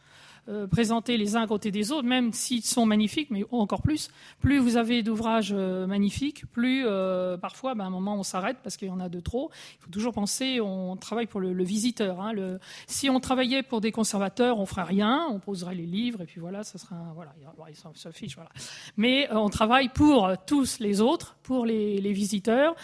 [0.47, 4.09] euh, présentés les uns à côté des autres, même s'ils sont magnifiques, mais encore plus,
[4.39, 8.57] plus vous avez d'ouvrages euh, magnifiques, plus euh, parfois, ben, à un moment, on s'arrête
[8.63, 9.51] parce qu'il y en a de trop.
[9.79, 12.21] Il faut toujours penser, on travaille pour le, visiteur.
[12.21, 12.33] Hein,
[12.87, 16.39] si on travaillait pour des conservateurs, on ferait rien, on poserait les livres et puis
[16.39, 17.33] voilà, ça serait un, voilà,
[17.69, 18.37] ils se fichent.
[18.97, 22.75] Mais on travaille pour tous les autres, pour les, les visiteurs,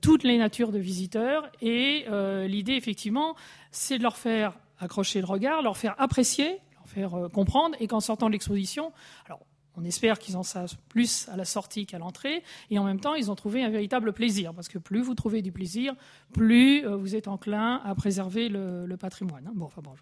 [0.00, 2.04] toutes les natures de visiteurs, et
[2.46, 3.36] l'idée effectivement,
[3.70, 6.60] c'est de leur faire accrocher le regard, leur faire apprécier
[6.96, 8.92] euh, comprendre, et qu'en sortant de l'exposition,
[9.26, 9.40] alors
[9.76, 13.14] on espère qu'ils en savent plus à la sortie qu'à l'entrée, et en même temps,
[13.14, 15.94] ils ont trouvé un véritable plaisir, parce que plus vous trouvez du plaisir,
[16.32, 19.46] plus euh, vous êtes enclin à préserver le, patrimoine.
[19.46, 19.52] Hein.
[19.54, 19.92] Bon, enfin bon.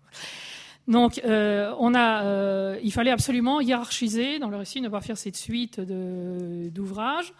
[0.86, 5.36] Donc, euh, on a, il fallait absolument hiérarchiser dans le récit, ne pas faire cette
[5.36, 7.32] suite d'ouvrages.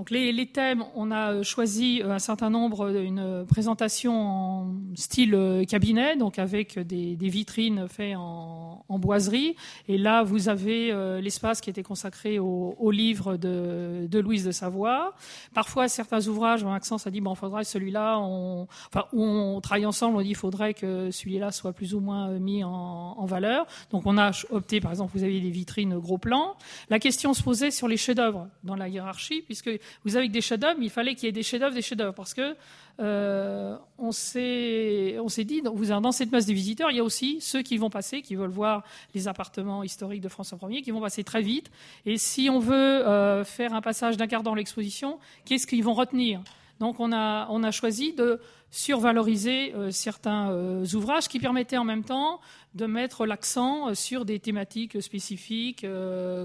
[0.00, 4.74] Donc les, thèmes, on a euh, choisi euh, un certain nombre, euh, une présentation en
[4.94, 9.56] style cabinet, donc avec des, vitrines faites en, boiserie.
[9.88, 15.14] Et là, vous avez l'espace qui était consacré au, livre de, Louise de Savoie.
[15.54, 20.22] Parfois, certains ouvrages, Maxence a dit, bon, faudrait celui-là, on, enfin, on travaille ensemble, on
[20.22, 23.66] dit, il faudrait que celui-là soit plus ou moins mis en, en, valeur.
[23.90, 26.56] Donc on a opté, par exemple, vous avez des vitrines gros plans.
[26.88, 29.70] La question se posait sur les chefs-d'œuvre dans la hiérarchie, puisque
[30.04, 32.56] vous avez des chefs-d'œuvre, il fallait qu'il y ait des chefs-d'œuvre, des chefs-d'œuvre, parce que
[33.00, 37.78] euh, on s'est dit, dans cette masse de visiteurs, il y a aussi ceux qui
[37.78, 41.40] vont passer, qui veulent voir les appartements historiques de François Ier, qui vont passer très
[41.40, 41.70] vite.
[42.04, 45.94] Et si on veut euh, faire un passage d'un quart dans l'exposition, qu'est-ce qu'ils vont
[45.94, 46.42] retenir?
[46.78, 50.50] Donc on a, on a choisi de survaloriser euh, certains
[50.94, 52.40] ouvrages qui permettaient en même temps
[52.74, 55.86] de mettre l'accent sur des thématiques spécifiques,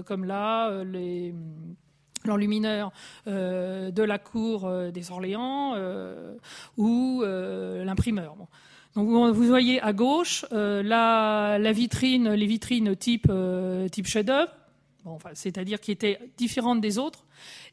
[0.06, 1.34] comme là, les
[2.24, 2.92] l'enlumineur
[3.26, 6.34] euh, de la cour euh, des Orléans euh,
[6.76, 8.36] ou l'imprimeur.
[8.94, 13.30] Donc vous voyez à gauche la, vitrine, les vitrines type,
[13.92, 14.50] type chef-d'œuvre.
[15.34, 17.26] c'est-à-dire qui étaient différentes des autres,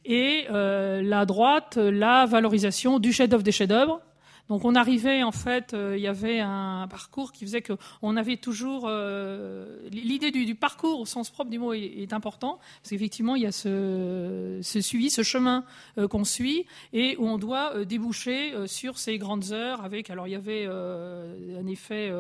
[0.04, 4.02] et la droite, la valorisation du chef-d'œuvre des chefs-d'œuvre,
[4.50, 8.18] donc on arrivait en fait, euh, il y avait un parcours qui faisait que on
[8.18, 13.36] avait toujours euh, l'idée du, parcours au sens propre du mot est, important parce qu'effectivement
[13.36, 15.64] il y a ce, suivi, ce chemin
[15.98, 20.10] euh, qu'on suit et où on doit déboucher sur ces grandes heures avec.
[20.10, 22.12] Alors il y avait un effet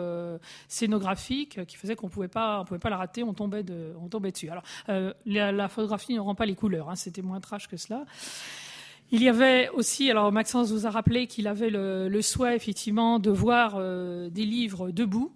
[0.68, 4.08] scénographique qui faisait qu'on pouvait pas, on pouvait pas la rater, on tombait de, on
[4.08, 4.50] tombait dessus.
[4.50, 4.64] Alors
[5.26, 8.06] la, photographie ne rend pas les couleurs, hein, c'était moins trash que cela.
[9.16, 13.30] Il y avait aussi, alors Maxence vous a rappelé qu'il avait le, souhait effectivement de
[13.30, 15.32] voir euh, des livres debout.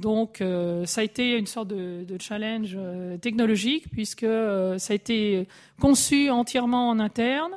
[0.00, 5.46] Donc euh, ça a été une sorte de, challenge euh, technologique puisque ça a été
[5.78, 7.52] conçu entièrement en interne.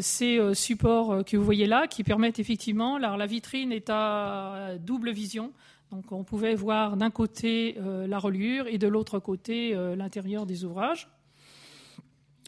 [0.00, 5.10] ces supports que vous voyez là qui permettent effectivement, alors la vitrine est à double
[5.10, 5.50] vision,
[5.90, 11.08] donc on pouvait voir d'un côté la reliure et de l'autre côté l'intérieur des ouvrages.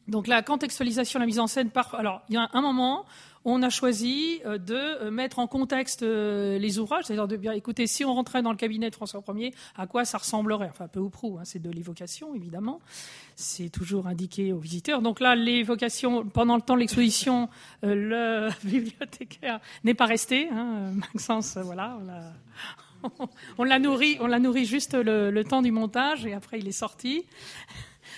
[0.09, 1.95] Donc la contextualisation, la mise en scène, par...
[1.95, 3.05] alors il y a un moment,
[3.49, 7.53] on a choisi euh, de euh, mettre en contexte euh, les ouvrages, c'est-à-dire de bien
[7.53, 10.89] écouter si on rentrait dans le cabinet de François Ier, à quoi ça ressemblerait, enfin
[10.89, 12.81] peu ou prou, hein, c'est de l'évocation évidemment,
[13.37, 15.01] c'est toujours indiqué aux visiteurs.
[15.01, 17.49] Donc là, l'évocation, pendant le temps de l'exposition,
[17.85, 21.99] le bibliothécaire n'est pas resté, hein, Maxence, voilà,
[23.59, 26.67] on l'a nourri, on l'a nourri juste le, le temps du montage et après il
[26.67, 27.25] est sorti.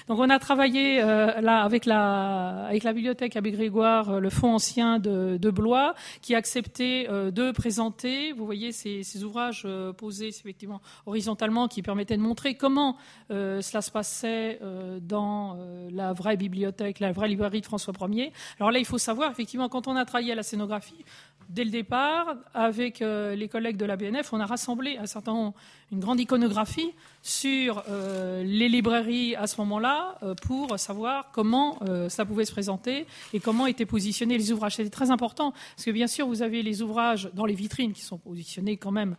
[0.08, 4.98] Donc on a travaillé euh, là avec la, bibliothèque Abbé Grégoire, euh, le fonds ancien
[4.98, 9.66] de, Blois, qui a accepté euh, de présenter, vous voyez ces, ces ouvrages
[9.98, 12.96] posés effectivement horizontalement, qui permettaient de montrer comment
[13.28, 14.60] cela se passait
[15.02, 15.58] dans
[15.90, 18.32] la vraie bibliothèque, la vraie librairie de François Ier.
[18.58, 21.04] Alors là, il faut savoir effectivement quand on a travaillé à la scénographie,
[21.48, 25.52] dès le départ, avec les collègues de la BNF, on a rassemblé un certain
[25.90, 32.24] une grande iconographie sur les librairies à ce moment-là euh, pour savoir comment euh, ça
[32.24, 34.76] pouvait se présenter et comment étaient positionnés les ouvrages.
[34.76, 38.02] C'était très important, parce que bien sûr, vous avez les ouvrages dans les vitrines qui
[38.02, 39.16] sont positionnés quand même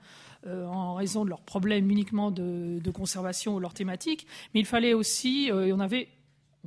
[0.47, 4.93] euh, en raison de leurs problèmes uniquement de, conservation ou leur thématique, mais il fallait
[4.93, 6.09] aussi, on avait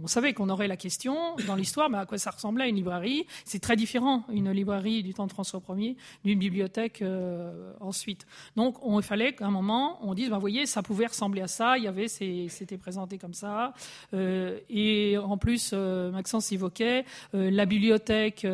[0.01, 3.27] on savait qu'on aurait la question dans l'histoire, mais à quoi ça ressemblait une librairie?
[3.45, 8.27] C'est très différent, une librairie du temps de François Ier, d'une bibliothèque euh, ensuite.
[8.57, 11.77] Donc, il fallait qu'à un moment, on dise, ben, voyez, ça pouvait ressembler à ça,
[11.77, 13.75] il y avait, c'était présenté comme ça.
[14.15, 18.47] Euh, et en plus, euh, Maxence évoquait la bibliothèque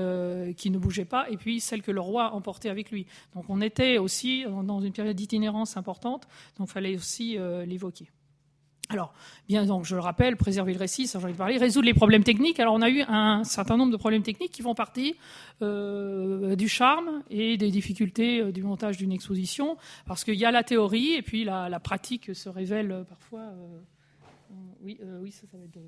[0.57, 3.07] qui ne bougeait pas, et puis celle que le roi emportait avec lui.
[3.35, 6.27] Donc, on était aussi dans une période d'itinérance importante,
[6.59, 8.09] donc il fallait aussi l'évoquer.
[8.91, 9.13] Alors,
[9.49, 12.25] bien donc, je le rappelle, préserver le récit, ça j'en ai parlé, résoudre les problèmes
[12.25, 12.59] techniques.
[12.59, 15.15] Alors, on a eu un certain nombre de problèmes techniques qui font partie
[15.61, 20.51] euh, du charme et des difficultés euh, du montage d'une exposition, parce qu'il y a
[20.51, 23.41] la théorie et puis la, pratique se révèle parfois.
[23.41, 23.79] Euh,
[24.81, 25.79] oui, oui, ça, ça va être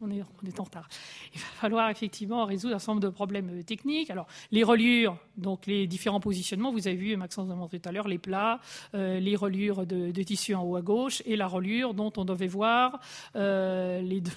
[0.00, 0.88] on est, en retard.
[1.34, 4.10] Il va falloir effectivement résoudre un certain nombre de problèmes euh, techniques.
[4.10, 8.08] Alors, les reliures, donc les différents positionnements, vous avez vu, Maxence montré tout à l'heure,
[8.08, 8.60] les plats,
[8.94, 12.46] euh, les reliures de, tissu en haut à gauche et la reliure dont on devait
[12.46, 13.00] voir
[13.36, 14.32] euh, les deux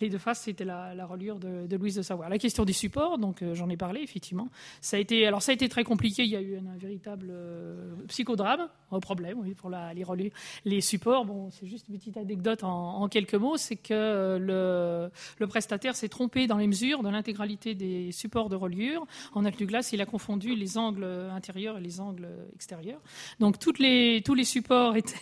[0.00, 2.28] les deux faces, c'était la, la, reliure de, Louise de Savoie.
[2.28, 4.48] La question des supports, donc euh, j'en ai parlé effectivement.
[4.80, 6.24] Ça a été, alors ça a été très compliqué.
[6.24, 10.32] Il y a eu un, véritable euh, psychodrame, un problème, oui, pour la, les reliures,
[10.64, 11.24] les supports.
[11.24, 15.96] Bon, c'est juste une petite anecdote en, quelques mots, c'est que euh, le, le, prestataire
[15.96, 19.06] s'est trompé dans les mesures de l'intégralité des supports de reliure.
[19.34, 23.00] En glace, il a confondu les angles intérieurs et les angles extérieurs.
[23.40, 25.14] Donc toutes les, tous les supports étaient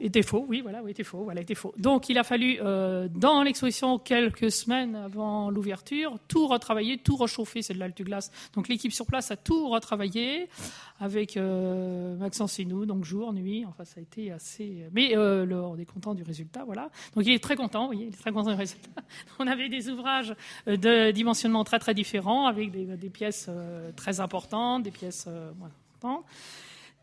[0.00, 1.74] était faux, oui, voilà, oui, était faux, voilà, était faux.
[1.78, 7.62] Donc il a fallu, euh, dans l'exposition, quelques semaines avant l'ouverture, tout retravailler, tout rechauffer,
[7.62, 8.30] c'est de l'altu glace.
[8.54, 10.48] Donc l'équipe sur place a tout retravaillé
[11.00, 14.84] avec euh, Maxence et nous, donc jour, nuit, enfin ça a été assez...
[14.92, 16.90] Mais euh, on est content du résultat, voilà.
[17.14, 19.02] Donc il est très content, oui, il est très content du résultat.
[19.38, 20.34] On avait des ouvrages
[20.66, 23.48] de dimensionnement très très différents, avec des, des pièces
[23.96, 25.26] très importantes, des pièces
[25.58, 26.24] moins importantes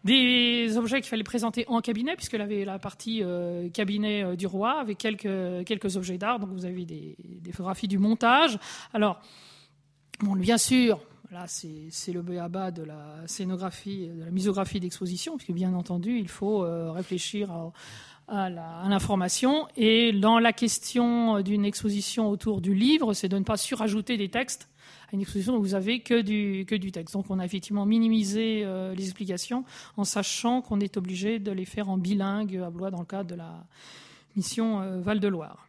[0.04, 4.48] des objets qu'il fallait présenter en cabinet, puisqu'elle avait la partie euh, cabinet euh, du
[4.48, 6.40] roi, avec quelques, quelques objets d'art.
[6.40, 7.16] Donc vous avez des,
[7.52, 8.58] photographies du montage.
[8.94, 9.20] Alors,
[10.20, 11.00] bon, bien sûr,
[11.32, 16.30] là c'est le béaba de la scénographie, de la misographie d'exposition, puisque bien entendu, il
[16.30, 17.52] faut euh, réfléchir
[18.28, 19.68] à, l'information.
[19.78, 24.30] Et dans la question d'une exposition autour du livre, c'est de ne pas surajouter des
[24.30, 24.70] textes
[25.08, 27.14] à une exposition où vous avez que du, que du texte.
[27.14, 29.64] Donc on a effectivement minimisé euh, les explications
[29.96, 33.30] en sachant qu'on est obligé de les faire en bilingue à Blois dans le cadre
[33.30, 33.66] de la
[34.36, 35.68] mission euh, Val-de-Loire.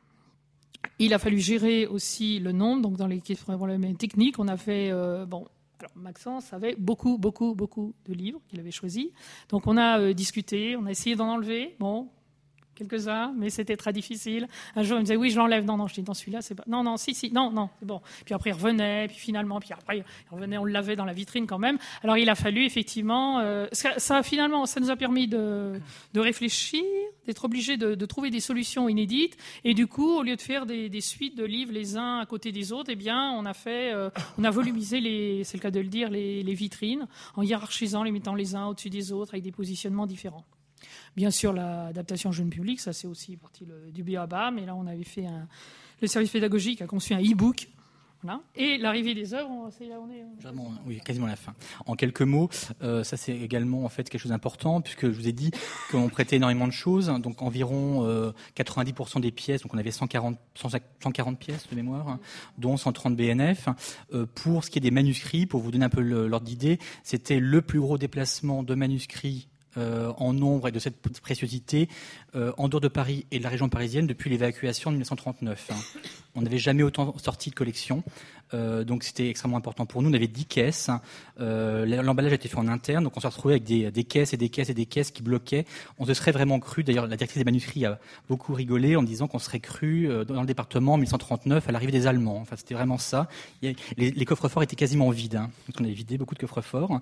[0.98, 4.90] Il a fallu gérer aussi le nombre, donc dans les problèmes techniques, on a fait,
[4.90, 5.46] euh, bon,
[5.80, 9.06] alors Maxence avait beaucoup, beaucoup, beaucoup de livres qu'il avait choisis.
[9.48, 11.76] Donc on a discuté, on a essayé d'en enlever.
[11.78, 12.08] Bon,
[12.78, 14.48] quelques-uns, mais c'était très difficile.
[14.76, 15.64] Un jour, il me disait oui, je l'enlève.
[15.64, 16.64] Non, non, je dis dans celui-là, c'est pas.
[16.66, 18.00] Non, non, si, si, non, non, c'est bon.
[18.24, 21.46] Puis après, il revenait, puis finalement, puis après, il revenait, on l'avait dans la vitrine
[21.46, 21.78] quand même.
[22.02, 25.80] Alors, il a fallu effectivement, euh, ça, finalement, ça nous a permis de,
[26.14, 26.84] de réfléchir,
[27.26, 29.36] d'être obligé de, trouver des solutions inédites.
[29.64, 32.52] Et du coup, au lieu de faire des, suites de livres les uns à côté
[32.52, 35.70] des autres, eh bien, on a fait, euh, on a volumisé les, c'est le cas
[35.70, 37.06] de le dire, les vitrines
[37.36, 40.44] en hiérarchisant, les mettant les uns au-dessus des autres avec des positionnements différents.
[41.16, 45.04] Bien sûr, l'adaptation jeune public, ça c'est aussi partie du BABA, mais là on avait
[45.04, 45.48] fait un,
[46.00, 47.68] le service pédagogique a conçu un e-book.
[48.56, 50.24] Et l'arrivée des œuvres, c'est là on est.
[50.42, 51.54] Vraiment, oui, quasiment la fin.
[51.86, 52.48] En quelques mots,
[52.82, 55.52] euh, ça c'est également en fait quelque chose d'important puisque je vous ai dit
[55.90, 60.36] qu'on prêtait énormément de choses, donc environ euh, 90% des pièces, donc on avait 140,
[60.54, 62.20] 140 pièces de mémoire, hein,
[62.58, 63.68] dont 130 BNF.
[64.12, 67.38] Euh, pour ce qui est des manuscrits, pour vous donner un peu l'ordre d'idée, c'était
[67.38, 69.48] le plus gros déplacement de manuscrits
[69.78, 71.88] euh, en nombre et de cette préciosité
[72.34, 75.70] euh, en dehors de Paris et de la région parisienne depuis l'évacuation de 1939.
[75.70, 76.00] Hein.
[76.34, 78.02] On n'avait jamais autant sorti de collection.
[78.54, 80.10] Euh, donc c'était extrêmement important pour nous.
[80.10, 80.90] On avait 10 caisses.
[81.40, 84.32] Euh, L'emballage a été fait en interne, donc on s'est retrouvé avec des, des, caisses
[84.32, 85.64] et des caisses et des caisses qui bloquaient.
[85.98, 86.84] On se serait vraiment cru.
[86.84, 90.40] D'ailleurs, la directrice des manuscrits a beaucoup rigolé en disant qu'on serait cru euh, dans
[90.40, 92.38] le département en 1939 à l'arrivée des Allemands.
[92.40, 93.28] Enfin, c'était vraiment ça.
[93.62, 95.36] Les, les coffres forts étaient quasiment vides.
[95.36, 95.50] Hein.
[95.66, 97.00] Donc on avait vidé beaucoup de coffres forts.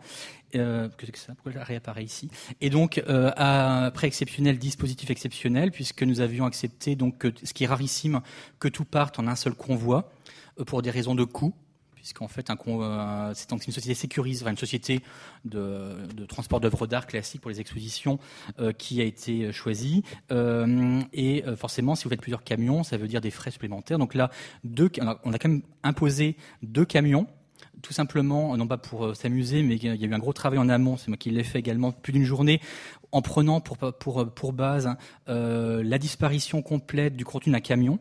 [0.55, 1.35] Euh, que c'est ça?
[1.35, 2.31] Pourquoi ça réapparaît ici?
[2.61, 7.67] Et donc euh, après exceptionnel, dispositif exceptionnel, puisque nous avions accepté donc ce qui est
[7.67, 8.21] rarissime
[8.59, 10.11] que tout parte en un seul convoi.
[10.59, 11.55] Euh, pour des raisons de coût,
[11.95, 15.01] puisqu'en fait, euh, c'est une société sécurise, une société
[15.45, 18.19] de, transport d'œuvres d'art classique pour les expositions
[18.59, 20.03] euh, qui a été choisie.
[20.31, 23.99] et forcément, si vous faites plusieurs camions, ça veut dire des frais supplémentaires.
[23.99, 24.31] Donc là,
[24.65, 27.27] on a quand même imposé deux camions
[27.83, 30.69] tout simplement, non pas pour s'amuser, mais il y a eu un gros travail en
[30.69, 32.61] amont, c'est moi qui l'ai fait également, plus d'une journée,
[33.13, 34.97] en prenant pour base
[35.27, 37.99] la disparition complète du contenu d'un camion,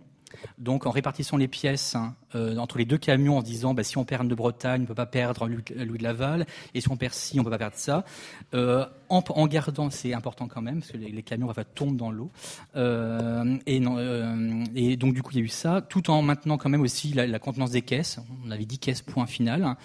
[0.57, 3.97] donc en répartissant les pièces hein, euh, entre les deux camions en disant bah, si
[3.97, 6.97] on perd de Bretagne, on ne peut pas perdre Louis de Laval, et si on
[6.97, 8.05] perd ci, on ne peut pas perdre ça.
[8.53, 12.11] Euh, en, gardant, c'est important quand même, parce que les, les camions enfin, tombent dans
[12.11, 12.31] l'eau.
[12.75, 16.69] Euh, et, euh, donc du coup il y a eu ça, tout en maintenant quand
[16.69, 18.19] même aussi la, contenance des caisses.
[18.45, 19.75] On avait 10 caisses point final.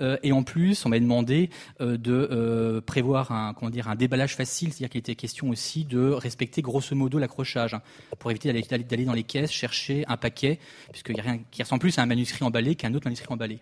[0.00, 1.50] Euh, et en plus, on m'a demandé
[1.80, 6.62] de prévoir un, comment dire, un déballage facile, c'est-à-dire qu'il était question aussi de respecter
[6.62, 7.82] grosso modo l'accrochage, hein,
[8.18, 10.58] pour éviter d'aller dans les caisses chercher un paquet,
[10.92, 13.60] puisqu'il n'y a rien qui ressemble plus un manuscrit emballé qu'un autre manuscrit emballé.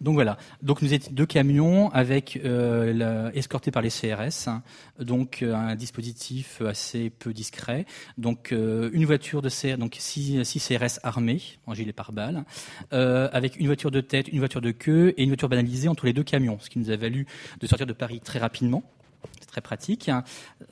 [0.00, 0.36] Donc voilà.
[0.62, 4.48] Donc nous étions deux camions avec euh, escortés par les CRS,
[4.98, 7.86] donc euh, un dispositif assez peu discret.
[8.18, 12.44] Donc euh, une voiture de CRS, donc six, CRS armés en gilet pare-balles,
[12.90, 16.12] avec une voiture de tête, une voiture de queue et une voiture banalisée entre les
[16.12, 17.26] deux camions, ce qui nous a valu
[17.60, 18.82] de sortir de Paris très rapidement
[19.54, 20.10] très pratique.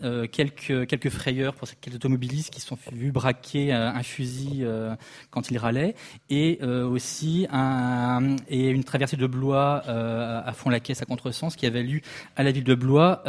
[0.03, 4.97] Euh, quelques, frayeurs pour quelques automobilistes qui sont vus braquer euh, un fusil euh,
[5.31, 5.95] quand ils râlaient,
[6.31, 12.03] et aussi une traversée de Blois à fond la caisse à contresens qui a valu
[12.37, 13.23] à la ville de Blois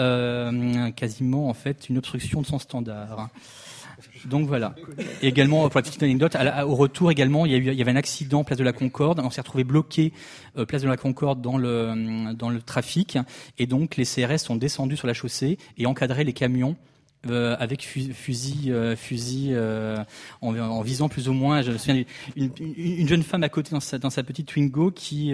[0.95, 3.29] quasiment en fait une obstruction de son standard.
[4.26, 4.76] Donc voilà.
[5.21, 8.57] Et également, pour la petite anecdote, au retour également, il y, avait un accident place
[8.57, 9.19] de la Concorde.
[9.19, 10.13] On s'est retrouvé bloqué
[10.57, 13.17] euh, place de la Concorde dans le dans le trafic,
[13.57, 16.76] et donc les CRS sont descendus sur la chaussée et encadraient les camions
[17.30, 19.55] euh, avec fusil, euh, fusil
[20.41, 21.61] en, visant plus ou moins.
[21.61, 22.03] Je me souviens
[22.36, 25.34] une, jeune femme à côté dans sa, dans sa petite Twingo qui,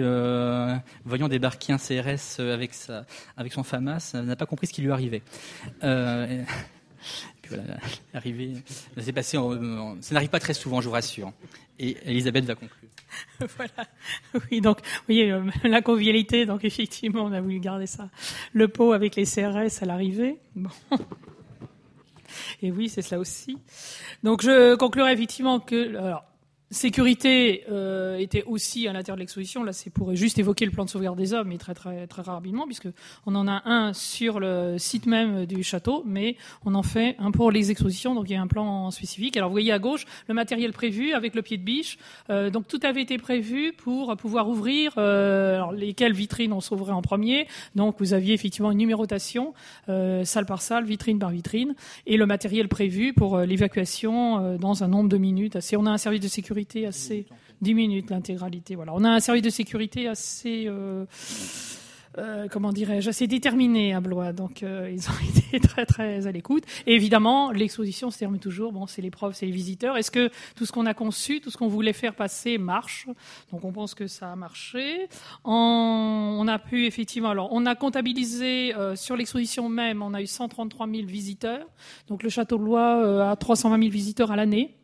[1.04, 3.04] voyant débarquer un CRS avec sa,
[3.36, 5.22] avec son FAMAS, n'a pas compris ce qui lui arrivait.
[10.00, 11.32] Ça n'arrive pas très souvent, je vous rassure.
[11.78, 12.90] Et Elisabeth va conclure.
[13.56, 13.88] voilà.
[14.50, 18.08] Oui, donc, voyez, euh, la convivialité, donc effectivement, on a voulu garder ça.
[18.52, 20.38] Le pot avec les CRS à l'arrivée.
[20.54, 20.70] Bon.
[22.62, 23.58] Et oui, c'est cela aussi.
[24.22, 26.24] Donc, je conclurai effectivement que, alors,
[26.72, 29.64] Sécurité euh, était aussi à l'intérieur de l'exposition.
[29.64, 32.22] Là, c'est pour juste évoquer le plan de sauvegarde des hommes, mais très très très
[32.22, 32.86] rapidement, puisque
[33.26, 37.32] on en a un sur le site même du château, mais on en fait un
[37.32, 38.14] pour les expositions.
[38.14, 39.36] Donc il y a un plan spécifique.
[39.36, 41.98] Alors vous voyez à gauche le matériel prévu avec le pied de biche.
[42.30, 44.92] Euh, donc tout avait été prévu pour pouvoir ouvrir.
[44.96, 47.48] Euh, alors, lesquelles vitrines on s'ouvrait en premier.
[47.74, 49.54] Donc vous aviez effectivement une numérotation,
[49.88, 51.74] euh, salle par salle, vitrine par vitrine,
[52.06, 55.56] et le matériel prévu pour euh, l'évacuation euh, dans un nombre de minutes.
[55.56, 55.76] Assez.
[55.76, 57.26] On a un service de sécurité assez
[57.60, 58.74] 10 minutes l'intégralité.
[58.74, 61.04] Voilà, on a un service de sécurité assez euh,
[62.18, 64.32] euh, comment dirais-je, assez déterminés à Blois.
[64.32, 66.64] Donc, euh, ils ont été très, très à l'écoute.
[66.86, 68.72] Et évidemment, l'exposition se termine toujours.
[68.72, 69.96] Bon, c'est les profs, c'est les visiteurs.
[69.96, 73.06] Est-ce que tout ce qu'on a conçu, tout ce qu'on voulait faire passer marche?
[73.52, 75.08] Donc, on pense que ça a marché.
[75.44, 80.88] on a pu effectivement, alors, on a comptabilisé sur l'exposition même, on a eu 133
[80.88, 81.66] 000 visiteurs.
[82.08, 84.79] Donc, le Château de Blois a 320 000 visiteurs à l'année.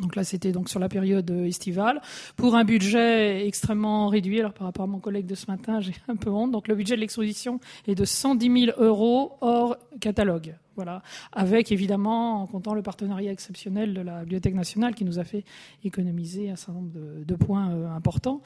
[0.00, 2.00] Donc là, c'était donc sur la période estivale,
[2.36, 4.40] pour un budget extrêmement réduit.
[4.40, 6.50] Alors par rapport à mon collègue de ce matin, j'ai un peu honte.
[6.50, 10.54] Donc le budget de l'exposition est de 110 000 euros hors catalogue.
[10.78, 15.24] Voilà, avec évidemment en comptant le partenariat exceptionnel de la Bibliothèque nationale qui nous a
[15.24, 15.44] fait
[15.82, 18.42] économiser un certain nombre de, points euh, importants.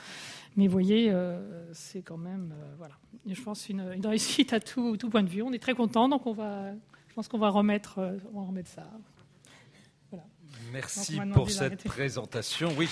[0.57, 1.39] Mais vous voyez, euh,
[1.75, 2.95] c'est quand même, euh, voilà,
[3.27, 5.43] je pense une, une réussite à tout, tout, point de vue.
[5.43, 6.73] On est très content, donc on va,
[7.09, 8.01] je pense qu'on va remettre,
[8.33, 8.85] on va remettre ça.
[10.73, 12.73] Merci pour cette présentation.
[12.77, 12.89] Oui.